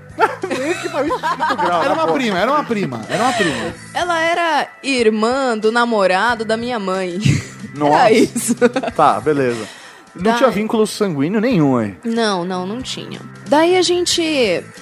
[1.84, 3.74] Era uma prima, era uma prima, era uma prima.
[3.94, 7.18] Ela era irmã do namorado da minha mãe.
[7.74, 7.94] Nossa.
[7.94, 8.54] Era isso.
[8.94, 9.79] Tá, beleza.
[10.14, 11.94] Não Daí- tinha vínculo sanguíneo nenhum, aí.
[12.04, 13.20] Não, não, não tinha.
[13.48, 14.22] Daí a gente.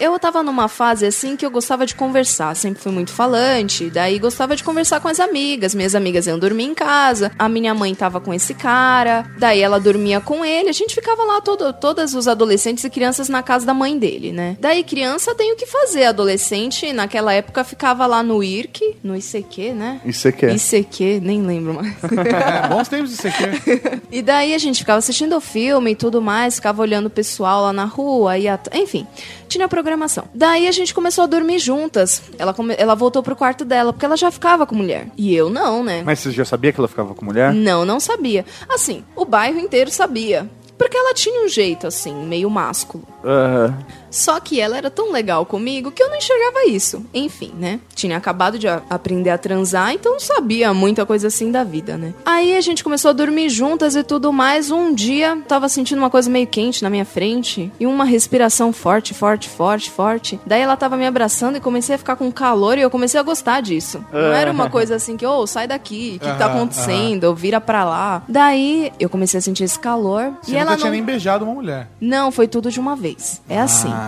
[0.01, 4.19] Eu tava numa fase assim que eu gostava de conversar, sempre fui muito falante, daí
[4.19, 5.75] gostava de conversar com as amigas.
[5.75, 9.79] Minhas amigas iam dormir em casa, a minha mãe tava com esse cara, daí ela
[9.81, 13.65] dormia com ele, a gente ficava lá, todo, todas os adolescentes e crianças na casa
[13.65, 14.57] da mãe dele, né?
[14.61, 19.73] Daí criança tem o que fazer, adolescente naquela época ficava lá no IRC, no ICQ,
[19.73, 20.01] né?
[20.05, 20.47] ICQ.
[20.55, 21.95] ICQ, nem lembro mais.
[22.69, 24.01] Bons tempos de ICQ.
[24.11, 27.63] E daí a gente ficava assistindo o filme e tudo mais, ficava olhando o pessoal
[27.63, 29.07] lá na rua, e at- enfim,
[29.49, 30.25] tinha programação.
[30.35, 32.23] Daí a gente começou a dormir juntas.
[32.39, 35.09] Ela, come- ela voltou pro quarto dela, porque ela já ficava com mulher.
[35.17, 36.03] E eu não, né?
[36.05, 37.53] Mas você já sabia que ela ficava com mulher?
[37.53, 38.45] Não, não sabia.
[38.69, 40.49] Assim, o bairro inteiro sabia.
[40.77, 43.03] Porque ela tinha um jeito, assim, meio másculo.
[43.29, 43.77] Aham.
[44.11, 47.05] Só que ela era tão legal comigo que eu não enxergava isso.
[47.13, 47.79] Enfim, né?
[47.95, 51.99] Tinha acabado de a- aprender a transar, então não sabia muita coisa assim da vida,
[51.99, 52.15] né?
[52.25, 54.71] Aí a gente começou a dormir juntas e tudo mais.
[54.71, 59.13] Um dia, tava sentindo uma coisa meio quente na minha frente e uma respiração forte,
[59.13, 60.41] forte, forte, forte.
[60.47, 63.23] Daí ela tava me abraçando e comecei a ficar com calor e eu comecei a
[63.23, 64.03] gostar disso.
[64.11, 67.35] Não era uma coisa assim que, ô, sai daqui, o que, que tá acontecendo?
[67.35, 68.23] Vira pra lá.
[68.27, 70.93] Daí eu comecei a sentir esse calor Você e nunca ela tinha não.
[70.93, 71.89] nem beijado uma mulher.
[72.01, 73.18] Não, foi tudo de uma vez.
[73.49, 73.89] É assim.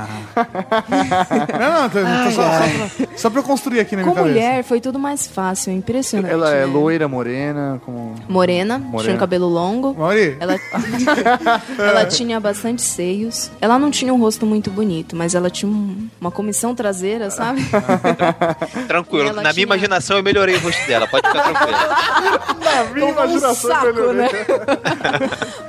[1.59, 4.21] Não, não, tô- tô só, só, pra, só pra eu construir aqui na minha Com
[4.21, 4.35] cabeça.
[4.35, 6.33] mulher foi tudo mais fácil, é impressionante.
[6.33, 6.67] Ela é né?
[6.67, 8.15] loira, morena, como...
[8.29, 9.03] Morena, Morena.
[9.03, 9.95] tinha um cabelo longo.
[9.95, 10.57] Mauri, Ela...
[11.79, 13.51] ela tinha bastante seios.
[13.61, 17.63] Ela não tinha um rosto muito bonito, mas ela tinha um- uma comissão traseira, sabe?
[18.87, 21.79] Tranquilo, na tinha- minha imaginação eu melhorei o rosto dela, pode ficar tranquilo.
[21.79, 24.15] Na minha Tomou um imaginação, saco, melhorou.
[24.15, 24.29] né?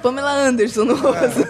[0.01, 1.47] Pamela Anderson no rosto.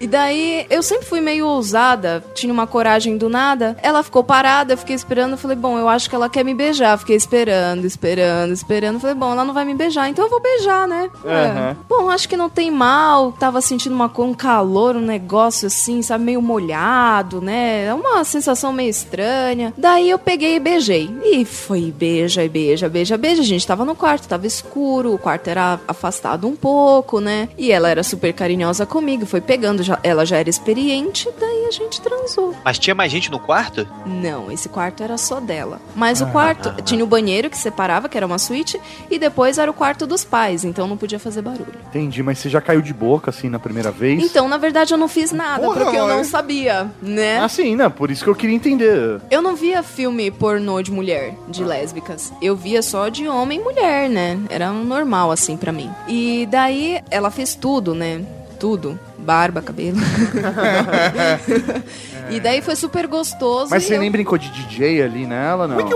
[0.00, 3.76] E daí, eu sempre fui meio ousada, tinha uma coragem do nada.
[3.82, 6.96] Ela ficou parada, eu fiquei esperando, falei, bom, eu acho que ela quer me beijar.
[6.98, 8.98] Fiquei esperando, esperando, esperando.
[8.98, 11.10] Falei, bom, ela não vai me beijar, então eu vou beijar, né?
[11.26, 11.76] É.
[11.86, 13.30] Bom, acho que não tem mal.
[13.32, 17.84] Tava sentindo uma, um calor, um negócio assim, sabe, meio molhado, né?
[17.84, 19.74] É uma sensação meio estranha.
[19.76, 21.10] Daí eu peguei e beijei.
[21.24, 23.42] E foi beija, e beija, beija, beija.
[23.42, 27.50] A gente tava no quarto, tava escuro, o quarto era afastado um pouco, né?
[27.58, 31.01] E ela era super carinhosa comigo, foi pegando, já- ela já era experiente,
[31.38, 32.54] daí a gente transou.
[32.64, 33.86] Mas tinha mais gente no quarto?
[34.06, 35.80] Não, esse quarto era só dela.
[35.94, 38.80] Mas o quarto tinha o banheiro que separava, que era uma suíte,
[39.10, 41.74] e depois era o quarto dos pais, então não podia fazer barulho.
[41.88, 44.22] Entendi, mas você já caiu de boca, assim, na primeira vez?
[44.22, 47.38] Então, na verdade, eu não fiz nada, Porra, porque eu não sabia, né?
[47.40, 47.88] Ah, sim, né?
[47.88, 49.20] Por isso que eu queria entender.
[49.30, 52.32] Eu não via filme pornô de mulher, de lésbicas.
[52.40, 54.38] Eu via só de homem e mulher, né?
[54.48, 55.90] Era um normal, assim, pra mim.
[56.08, 58.22] E daí, ela fez tudo, né?
[58.62, 58.96] Tudo.
[59.18, 59.98] Barba, cabelo.
[62.30, 63.72] e daí foi super gostoso.
[63.72, 63.98] Mas você eu...
[63.98, 65.78] nem brincou de DJ ali nela, não?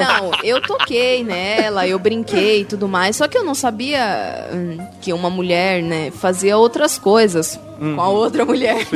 [0.00, 4.78] Não, eu toquei nela, eu brinquei e tudo mais, só que eu não sabia hum,
[5.00, 8.84] que uma mulher, né, fazia outras coisas com a outra mulher.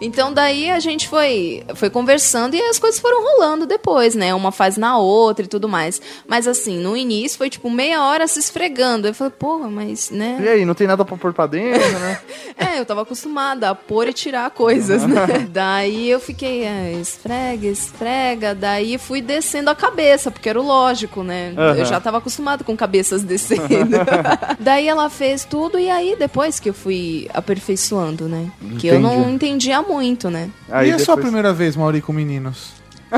[0.00, 4.34] então daí a gente foi, foi conversando e as coisas foram rolando depois, né?
[4.34, 6.00] Uma faz na outra e tudo mais.
[6.26, 9.06] Mas assim, no início foi tipo meia hora se esfregando.
[9.06, 10.38] Eu falei, porra, mas, né?
[10.42, 12.20] E aí, não tem nada pra pôr pra dentro, né?
[12.58, 15.46] É, eu tava acostumada a pôr e tirar coisas, né?
[15.52, 18.54] Daí eu fiquei, é, esfrega, esfrega.
[18.54, 21.52] Daí fui descendo a cabeça, porque era o lógico, né?
[21.54, 21.76] Aham.
[21.76, 23.96] Eu já tava acostumada com cabeças descendo.
[24.58, 28.50] Daí ela fez tudo e aí depois que eu fui aperfeiçoando, né?
[28.78, 29.34] Que eu não Entendi.
[29.34, 30.50] entendia muito, né?
[30.70, 32.74] Aí e a sua depois- primeira vez, Mauri, com meninos?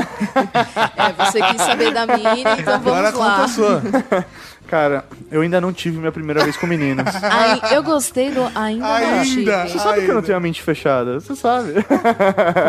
[0.95, 3.43] É, você quis saber da minha, então Agora vamos conta lá.
[3.43, 3.81] a sua.
[4.69, 7.07] Cara, eu ainda não tive minha primeira vez com meninas.
[7.23, 9.23] Ai, eu gostei do ainda, não Ainda.
[9.23, 9.51] tive.
[9.51, 11.73] Você sabe que eu não tenho a mente fechada, você sabe.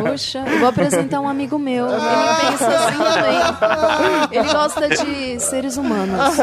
[0.03, 1.86] Poxa, eu vou apresentar um amigo meu.
[1.88, 2.01] Ele
[2.51, 4.38] pensa assim também.
[4.38, 6.38] Ele gosta de seres humanos.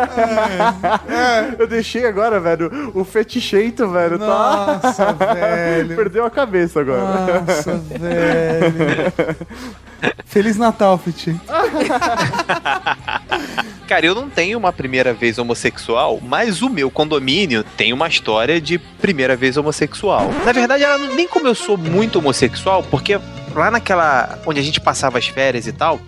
[1.58, 4.80] Eu deixei agora, velho, o feticheito, velho, tá?
[4.84, 5.96] Nossa, velho.
[5.98, 7.42] Perdeu a cabeça agora.
[7.42, 9.14] Nossa, velho.
[10.26, 11.36] Feliz Natal, Fiti.
[13.88, 18.60] Cara, eu não tenho uma primeira vez homossexual, mas o meu condomínio tem uma história
[18.60, 20.30] de primeira vez homossexual.
[20.46, 23.18] Na verdade, ela nem como eu sou muito homossexual, porque
[23.58, 24.40] lá naquela.
[24.46, 26.00] onde a gente passava as férias e tal,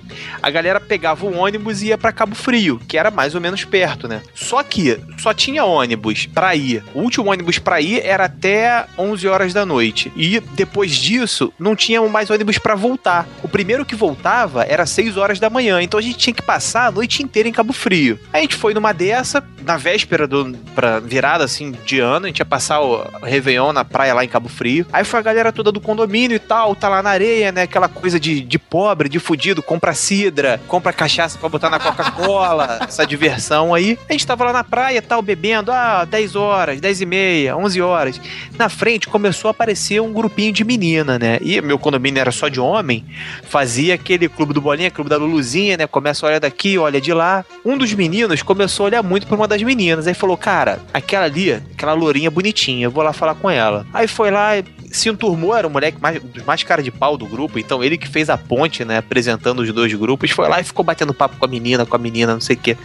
[0.42, 3.64] a galera pegava o ônibus e ia pra Cabo Frio, que era mais ou menos
[3.66, 4.22] perto, né?
[4.34, 6.84] Só que só tinha ônibus pra ir.
[6.94, 10.12] O último ônibus pra ir era até 11 horas da noite.
[10.16, 13.28] E depois disso, não tinha mais ônibus pra voltar.
[13.44, 16.88] O primeiro que voltava era 6 horas da manhã, então a gente tinha que passar
[16.88, 18.20] a noite inteira em Cabo Frio.
[18.32, 22.30] Aí a gente foi numa dessa, na véspera do pra virada assim de ano, a
[22.30, 24.86] gente ia passar o Réveillon na praia lá em Cabo Frio.
[24.92, 27.64] Aí foi a galera toda do condomínio e tal, tá lá na areia, né?
[27.64, 32.80] Aquela coisa de, de pobre, de fudido, compra cidra, compra cachaça pra botar na Coca-Cola,
[32.88, 33.98] essa diversão aí.
[34.08, 37.82] A gente tava lá na praia, tal, bebendo, ah, 10 horas, 10 e meia, 11
[37.82, 38.22] horas.
[38.58, 41.38] Na frente começou a aparecer um grupinho de menina, né?
[41.42, 43.06] E meu condomínio era só de homem,
[43.44, 45.88] fazia aquele clube do bolinha, clube da Luluzinha, né?
[45.88, 47.46] Começa a olhar daqui, olha de lá.
[47.64, 50.08] Um dos meninos começou a olhar muito pra uma das meninas.
[50.08, 53.86] Aí falou, cara, aquela ali, aquela lourinha bonitinha, eu vou lá falar com ela.
[53.94, 54.52] Aí foi lá,
[54.92, 57.98] se enturmou, era o moleque mais, dos mais cara de pau do grupo, então ele
[57.98, 61.38] que fez a ponte, né, apresentando os dois grupos, foi lá e ficou batendo papo
[61.38, 62.76] com a menina, com a menina, não sei o quê.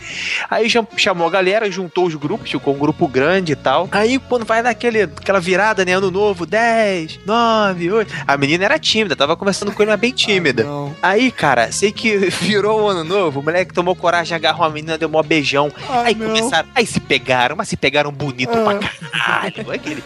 [0.50, 3.88] Aí cham- chamou a galera, juntou os grupos, ficou um grupo grande e tal.
[3.90, 8.64] Aí quando vai dar aquele, aquela virada, né, ano novo, 10, 9, 8, a menina
[8.64, 10.64] era tímida, tava conversando com ele, mas bem tímida.
[11.02, 14.98] Aí, cara, sei que virou o ano novo, o moleque tomou coragem, agarrou a menina,
[14.98, 15.70] deu um beijão.
[15.88, 19.70] aí começaram, aí se pegaram, mas se pegaram bonito pra caralho.
[19.72, 20.02] Aquele,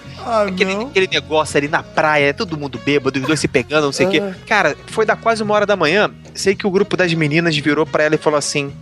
[0.46, 4.06] aquele, aquele negócio ali na praia, todo mundo bêbado, os dois se pegando, não sei
[4.06, 4.17] o quê.
[4.46, 6.10] Cara, foi dar quase uma hora da manhã.
[6.34, 8.72] Sei que o grupo das meninas virou pra ela e falou assim.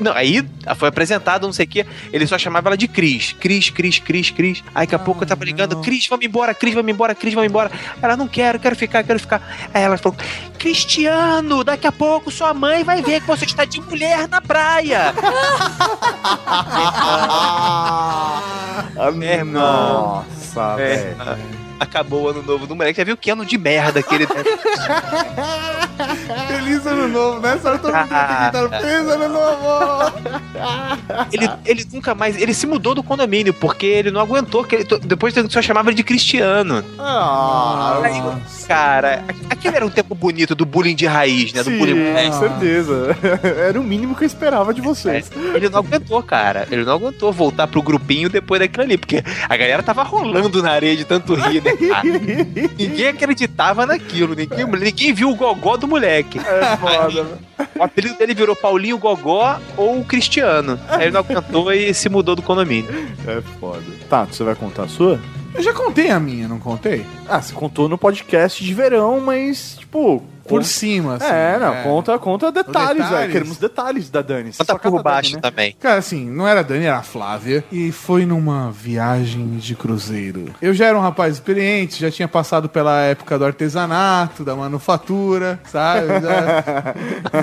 [0.00, 1.86] Não, aí foi apresentado, não sei o quê.
[2.12, 3.34] Ele só chamava ela de Cris.
[3.38, 4.62] Cris, Cris, Cris, Cris.
[4.74, 7.48] Aí daqui a pouco eu tava ligando, Cris, vamos embora, Cris, vamos embora, Cris, vamos
[7.48, 7.70] embora.
[8.02, 9.40] Ela não quero, quero ficar, quero ficar.
[9.72, 10.18] Aí ela falou:
[10.58, 15.14] Cristiano, daqui a pouco sua mãe vai ver que você está de mulher na praia.
[19.14, 20.24] Meu irmão.
[20.30, 21.69] Nossa, É, velho.
[21.80, 22.98] Acabou o ano novo do moleque.
[22.98, 24.26] Já viu que ano de merda que ele
[26.46, 27.58] Feliz ano novo, né?
[27.60, 30.12] Só todo mundo gritar, Feliz ano novo!
[31.32, 32.40] ele, ele nunca mais.
[32.40, 34.62] Ele se mudou do condomínio porque ele não aguentou.
[34.64, 36.84] Que ele, depois só chamava ele de Cristiano.
[36.98, 38.22] Ah, Aí,
[38.66, 41.62] cara, aquele era um tempo bonito do bullying de raiz, né?
[41.62, 41.96] Do Sim, bullying
[42.30, 43.16] com certeza.
[43.68, 45.30] Era o mínimo que eu esperava de vocês.
[45.54, 46.66] Ele não aguentou, cara.
[46.70, 48.98] Ele não aguentou voltar pro grupinho depois daquilo ali.
[48.98, 51.69] Porque a galera tava rolando na areia de tanto rir, né?
[52.78, 54.34] Ninguém acreditava naquilo.
[54.34, 56.38] Ninguém, ninguém viu o gogó do moleque.
[56.38, 57.38] É foda,
[57.78, 60.78] O apelido dele virou Paulinho Gogó ou Cristiano.
[60.88, 62.90] Aí ele não aguentou e se mudou do condomínio.
[63.26, 63.82] É foda.
[64.08, 65.20] Tá, você vai contar a sua?
[65.54, 67.04] Eu já contei a minha, não contei?
[67.28, 70.22] Ah, você contou no podcast de verão, mas, tipo.
[70.42, 71.26] Por conta- cima, assim.
[71.26, 71.82] É, não, é.
[71.84, 73.08] conta, conta detalhes, Detalhes.
[73.10, 73.32] velho.
[73.32, 74.50] Queremos detalhes da Dani.
[74.56, 75.48] Conta por baixo Dani, né?
[75.50, 75.76] também.
[75.78, 77.62] Cara, assim, não era a Dani, era a Flávia.
[77.70, 80.46] E foi numa viagem de cruzeiro.
[80.60, 85.60] Eu já era um rapaz experiente, já tinha passado pela época do artesanato, da manufatura,
[85.70, 86.06] sabe?
[86.20, 86.94] Já...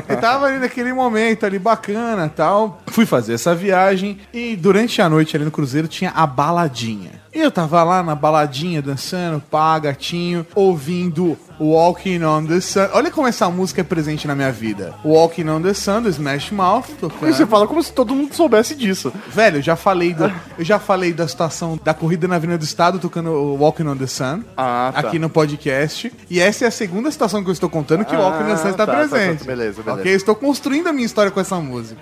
[0.10, 2.82] Eu tava ali naquele momento ali bacana tal.
[2.88, 7.12] Fui fazer essa viagem e durante a noite ali no cruzeiro tinha a baladinha.
[7.34, 12.88] E eu tava lá na baladinha dançando, pá, gatinho, ouvindo Walking on the Sun.
[12.94, 14.94] Olha como essa música é presente na minha vida.
[15.04, 16.86] Walking on the Sun do Smash Mouth.
[17.00, 17.30] tocando.
[17.30, 19.12] E você fala como se todo mundo soubesse disso.
[19.30, 22.64] Velho, eu já falei do, eu já falei da situação da corrida na Avenida do
[22.64, 25.00] Estado tocando Walking on the Sun Ah, tá.
[25.00, 26.12] aqui no podcast.
[26.30, 28.58] E essa é a segunda situação que eu estou contando que o Walking on the
[28.58, 29.44] Sun Ah, está tá, tá, tá, presente.
[29.44, 30.00] beleza, beleza.
[30.02, 32.00] Ok, eu estou construindo a minha história com essa música.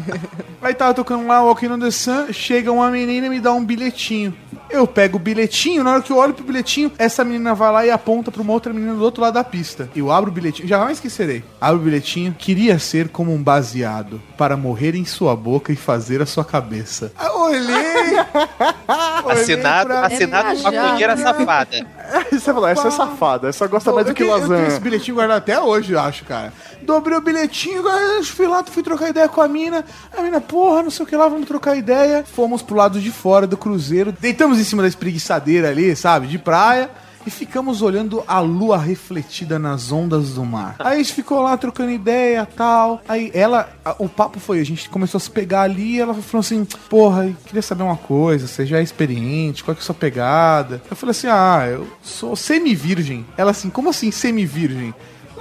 [0.62, 3.62] Aí tava tocando lá Walking on the Sun, chega uma menina e me dá um
[3.64, 4.34] bilhetinho.
[4.74, 7.86] Eu pego o bilhetinho, na hora que eu olho pro bilhetinho, essa menina vai lá
[7.86, 9.88] e aponta pra uma outra menina do outro lado da pista.
[9.94, 11.44] Eu abro o bilhetinho, jamais esquecerei.
[11.60, 16.20] Abro o bilhetinho, queria ser como um baseado para morrer em sua boca e fazer
[16.20, 17.12] a sua cabeça.
[17.22, 17.64] Eu olhei.
[19.24, 21.38] olhei Assinado, pra- assinado É maconheira viajado.
[21.38, 21.86] safada.
[22.30, 24.80] Você falou, essa é safada, essa gosta mais do que tenho, Eu tenho esse lasanha.
[24.80, 26.52] bilhetinho guardado até hoje, eu acho, cara.
[26.82, 27.82] Dobrei o bilhetinho,
[28.24, 29.84] fui lá, fui trocar ideia com a mina.
[30.16, 32.24] A mina, porra, não sei o que lá, vamos trocar ideia.
[32.34, 36.38] Fomos pro lado de fora do cruzeiro, deitamos em cima da espreguiçadeira ali, sabe, de
[36.38, 36.90] praia.
[37.26, 40.76] E ficamos olhando a lua refletida nas ondas do mar.
[40.78, 43.00] Aí a gente ficou lá trocando ideia tal.
[43.08, 45.94] Aí ela, a- o papo foi, a gente começou a se pegar ali.
[45.94, 48.46] E ela falou assim: Porra, eu queria saber uma coisa.
[48.46, 49.64] Você já é experiente?
[49.64, 50.82] Qual que é a sua pegada?
[50.90, 53.24] Eu falei assim: Ah, eu sou semi-virgem.
[53.38, 54.94] Ela assim: Como assim semi-virgem?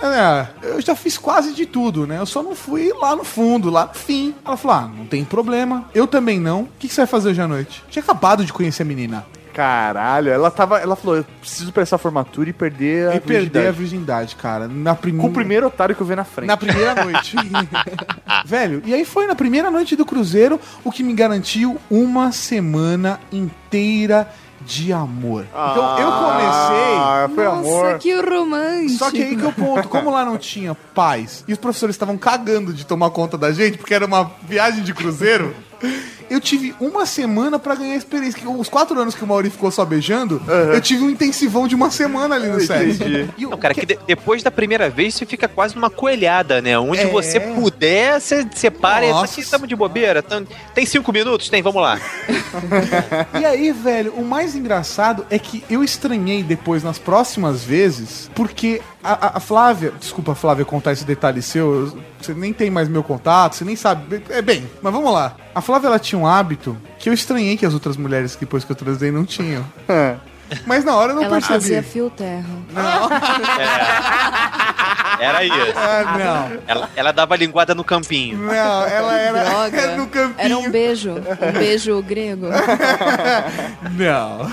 [0.05, 2.19] É, eu já fiz quase de tudo, né?
[2.19, 4.35] Eu só não fui lá no fundo, lá no fim.
[4.45, 5.85] Ela falou: Ah, não tem problema.
[5.95, 6.63] Eu também não.
[6.63, 7.81] O que, que você vai fazer hoje à noite?
[7.89, 9.25] Tinha acabado de conhecer a menina.
[9.53, 10.79] Caralho, ela tava.
[10.79, 13.77] Ela falou, eu preciso prestar formatura e perder a E perder a virgindade.
[13.77, 14.67] virgindade, cara.
[14.67, 15.15] Na prim...
[15.15, 16.47] Com o primeiro otário que eu vi na frente.
[16.47, 17.35] Na primeira noite.
[18.45, 23.19] Velho, e aí foi na primeira noite do Cruzeiro o que me garantiu uma semana
[23.31, 24.27] inteira
[24.65, 25.45] de amor.
[25.49, 26.95] Então eu comecei.
[26.97, 27.99] Ah, foi Nossa, amor.
[27.99, 28.97] que romântico.
[28.99, 31.95] Só que aí que é o ponto, como lá não tinha paz e os professores
[31.95, 35.55] estavam cagando de tomar conta da gente, porque era uma viagem de cruzeiro,
[36.33, 38.39] eu tive uma semana pra ganhar experiência.
[38.41, 40.41] Que Os quatro anos que o Mauri ficou só beijando,
[40.73, 42.91] eu tive um intensivão de uma semana ali no set.
[42.95, 43.29] Entendi.
[43.37, 46.61] E o- Não, cara, que de- depois da primeira vez você fica quase numa coelhada,
[46.61, 46.77] né?
[46.77, 47.05] Onde É.
[47.07, 49.07] você puder, você separa.
[49.09, 49.25] Nossa.
[49.31, 50.21] Aqui estamos de bobeira.
[50.23, 51.49] tam- Tem cinco minutos?
[51.49, 51.99] Tem, vamos lá.
[53.39, 58.81] E aí, velho, o mais engraçado é que eu estranhei depois, nas próximas vezes, porque
[59.03, 62.87] a, a- a Flávia, desculpa, Flávia, contar esse detalhe seu, eu- você nem tem mais
[62.89, 64.21] meu contato, você nem sabe.
[64.29, 65.35] É bem, mas vamos lá.
[65.53, 68.63] A Flávia, ela tinha um hábito que eu estranhei que as outras mulheres que depois
[68.63, 69.65] que eu transei não tinham.
[70.67, 71.53] Mas na hora eu não Ela percebi.
[71.59, 72.45] fazia fio terra.
[75.23, 75.53] Era isso.
[75.75, 76.59] Ah, não.
[76.67, 78.37] Ela, ela dava linguada no campinho.
[78.37, 78.51] Não,
[78.85, 79.87] ela era Droga.
[79.97, 80.35] no campinho.
[80.37, 81.11] Era um beijo.
[81.11, 82.47] Um beijo grego.
[83.91, 84.51] Não.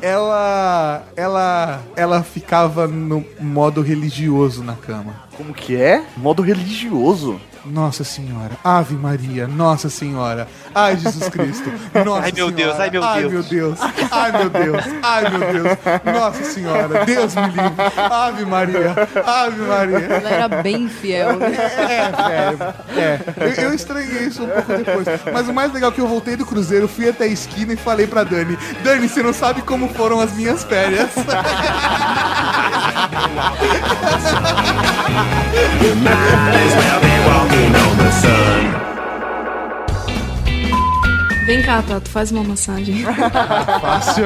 [0.00, 1.02] Ela.
[1.16, 1.82] Ela.
[1.96, 5.14] Ela ficava no modo religioso na cama.
[5.36, 6.02] Como que é?
[6.16, 7.40] Modo religioso.
[7.64, 11.70] Nossa Senhora, Ave Maria, Nossa Senhora, ai Jesus Cristo,
[12.04, 13.32] Nossa Ai, meu Senhora, Deus, ai, meu ai Deus.
[13.32, 13.78] meu Deus,
[14.10, 18.94] ai meu Deus, ai meu Deus, Nossa Senhora, Deus me livre, Ave Maria,
[19.26, 19.98] Ave Maria.
[19.98, 21.48] Ela era bem fiel, né?
[21.54, 22.58] É, velho,
[22.96, 23.20] é,
[23.60, 26.36] eu, eu estranhei isso um pouco depois, mas o mais legal é que eu voltei
[26.36, 29.88] do cruzeiro, fui até a esquina e falei pra Dani, Dani, você não sabe como
[29.88, 31.10] foram as minhas férias.
[41.46, 43.02] Vem cá, Tato, faz uma massagem.
[43.80, 44.24] Fácil.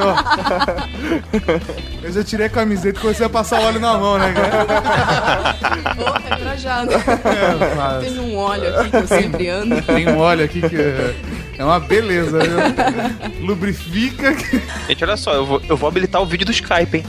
[2.02, 5.56] Eu já tirei a camiseta e comecei a passar óleo na mão, né, cara?
[5.96, 6.92] Ô, é pra já, né?
[6.94, 9.80] É, mas- Tem um óleo aqui que eu sempre ando.
[9.82, 11.14] Tem um óleo aqui que é,
[11.56, 13.46] é uma beleza, viu?
[13.46, 14.34] Lubrifica.
[14.86, 17.04] Gente, olha só, eu vou, eu vou habilitar o vídeo do Skype, hein?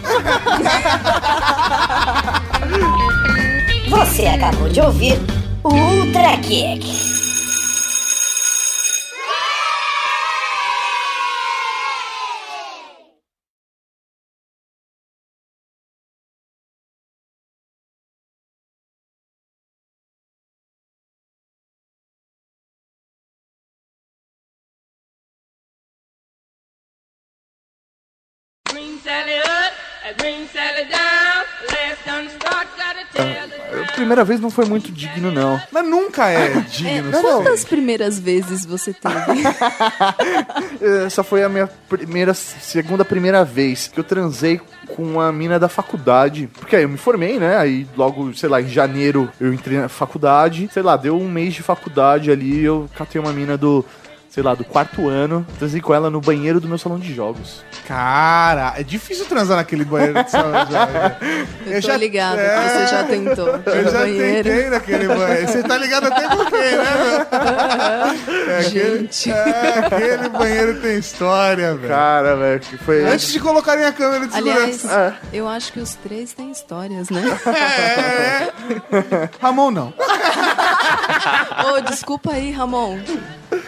[3.90, 5.35] Você acabou de ouvir o
[5.66, 7.15] Ultra Kick.
[34.06, 35.60] Primeira vez não foi muito digno, não.
[35.72, 37.16] Mas nunca é digno.
[37.16, 39.16] É, quantas primeiras vezes você teve?
[41.06, 44.62] Essa foi a minha primeira, segunda primeira vez que eu transei
[44.96, 46.50] com uma mina da faculdade.
[46.54, 47.58] Porque aí eu me formei, né?
[47.58, 50.70] Aí logo, sei lá, em janeiro eu entrei na faculdade.
[50.72, 53.84] Sei lá, deu um mês de faculdade ali, eu catei uma mina do,
[54.30, 55.46] sei lá, do quarto ano.
[55.58, 57.64] Transei com ela no banheiro do meu salão de jogos.
[57.88, 61.18] Cara, é difícil transar naquele banheiro de sala de aula.
[61.68, 63.48] Eu tô ligada que você já tentou.
[63.74, 64.44] Eu já banheiro.
[64.50, 65.48] tentei naquele banheiro.
[65.48, 68.52] Você tá ligado até com quem, né, meu?
[68.52, 69.32] É aquele, Gente.
[69.32, 71.88] é, aquele banheiro tem história, velho.
[71.88, 73.06] Cara, velho, que foi.
[73.06, 75.16] Antes de colocarem a câmera de Aliás, segurança.
[75.32, 77.22] eu acho que os três têm histórias, né?
[77.48, 79.30] É.
[79.42, 79.94] Ramon não.
[81.74, 83.00] Ô, desculpa aí, Ramon.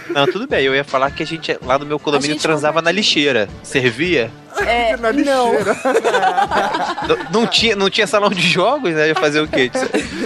[0.10, 0.65] Não, tudo bem.
[0.65, 3.47] Eu ia falar que a gente lá no meu condomínio transava na lixeira.
[3.63, 4.31] Servia?
[4.66, 5.20] É, Na não.
[5.20, 5.76] lixeira.
[7.08, 9.08] Não, não tinha, não tinha salão de jogos, né?
[9.10, 9.72] Ia fazer o quê?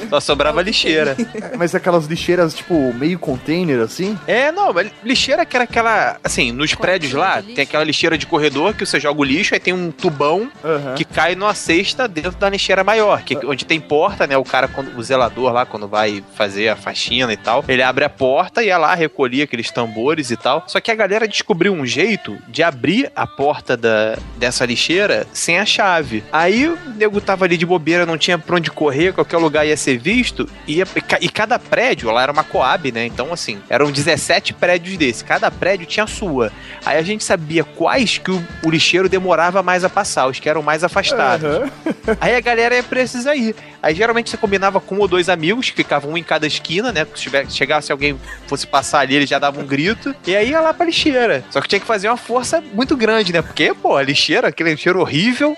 [0.09, 1.15] Só sobrava lixeira.
[1.57, 4.17] Mas aquelas lixeiras, tipo, meio container, assim?
[4.27, 6.17] É, não, mas lixeira que era aquela.
[6.23, 9.59] Assim, nos prédios lá, tem aquela lixeira de corredor que você joga o lixo, aí
[9.59, 10.95] tem um tubão Aham.
[10.95, 14.37] que cai numa cesta dentro da lixeira maior, que, onde tem porta, né?
[14.37, 18.05] O cara, quando, o zelador lá, quando vai fazer a faxina e tal, ele abre
[18.05, 20.63] a porta e ia lá recolher aqueles tambores e tal.
[20.67, 25.59] Só que a galera descobriu um jeito de abrir a porta da, dessa lixeira sem
[25.59, 26.23] a chave.
[26.31, 29.77] Aí o nego tava ali de bobeira, não tinha pra onde correr, qualquer lugar ia
[29.77, 33.05] ser visto, ia, e ca- cada prédio, lá era uma Coab, né?
[33.05, 36.51] Então, assim, eram 17 prédios desse, cada prédio tinha a sua.
[36.85, 40.49] Aí a gente sabia quais que o, o lixeiro demorava mais a passar, os que
[40.49, 41.45] eram mais afastados.
[41.45, 41.69] Aham.
[42.19, 43.55] Aí a galera ia pra esses aí.
[43.81, 46.91] Aí geralmente você combinava com um ou dois amigos, que ficavam um em cada esquina,
[46.91, 47.05] né?
[47.15, 50.13] Se tiver- chegasse alguém fosse passar ali, ele já dava um grito.
[50.25, 51.43] E aí ia lá pra lixeira.
[51.49, 53.41] Só que tinha que fazer uma força muito grande, né?
[53.41, 55.57] Porque, pô, a lixeira, aquele lixeiro horrível.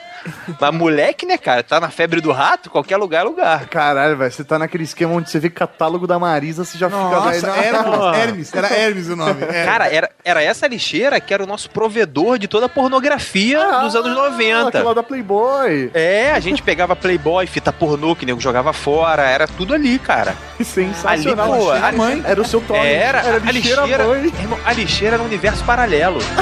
[0.60, 1.64] Mas moleque, né, cara?
[1.64, 3.66] Tá na febre do rato, qualquer lugar é lugar.
[3.68, 7.02] Caralho, velho, você tá naquele esquema onde você vê catálogo da Marisa, você já fica...
[7.02, 8.14] Nossa, não.
[8.14, 9.44] Hermes, Hermes, era Hermes o nome.
[9.44, 9.66] é.
[9.66, 13.96] Cara, era, era essa lixeira que era o nosso provedor de toda a pornografia dos
[13.96, 14.68] anos 90.
[14.70, 15.92] Aquela da Playboy.
[15.94, 20.36] É, a gente pegava Playboy, fita pornô que nego jogava fora, era tudo ali, cara.
[20.64, 21.54] Sensacional.
[21.54, 22.24] Ali, pô, ali- mãe.
[22.26, 22.80] Era o seu Tony.
[22.80, 24.26] Era, Era a lixeira lixeira, mãe.
[24.40, 26.20] irmão, a lixeira era um universo paralelo.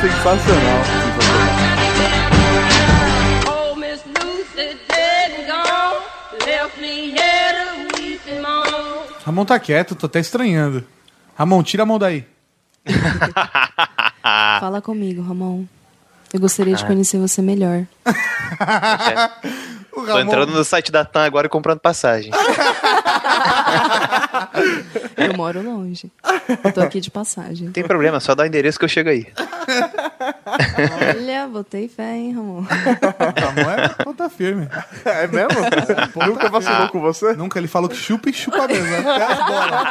[0.00, 0.80] Sensacional.
[1.18, 1.55] Oh,
[9.26, 10.84] Ramon tá quieto, tô até estranhando.
[11.36, 12.24] Ramon, tira a mão daí.
[14.60, 15.64] Fala comigo, Ramon.
[16.32, 16.86] Eu gostaria de Ah.
[16.86, 17.84] conhecer você melhor.
[19.92, 22.30] Tô entrando no site da TAM agora e comprando passagem.
[25.16, 26.10] Eu moro longe.
[26.64, 27.66] Eu tô aqui de passagem.
[27.66, 29.26] Não tem problema, só dá o endereço que eu chego aí.
[31.16, 32.62] Olha, botei fé, hein, Ramon.
[32.62, 34.68] Ramon é ponta firme.
[35.04, 35.48] É mesmo?
[36.26, 37.32] Nunca vacilou com você?
[37.34, 38.96] Nunca, ele falou que chupa e chupa mesmo.
[38.96, 39.86] Até as bolas.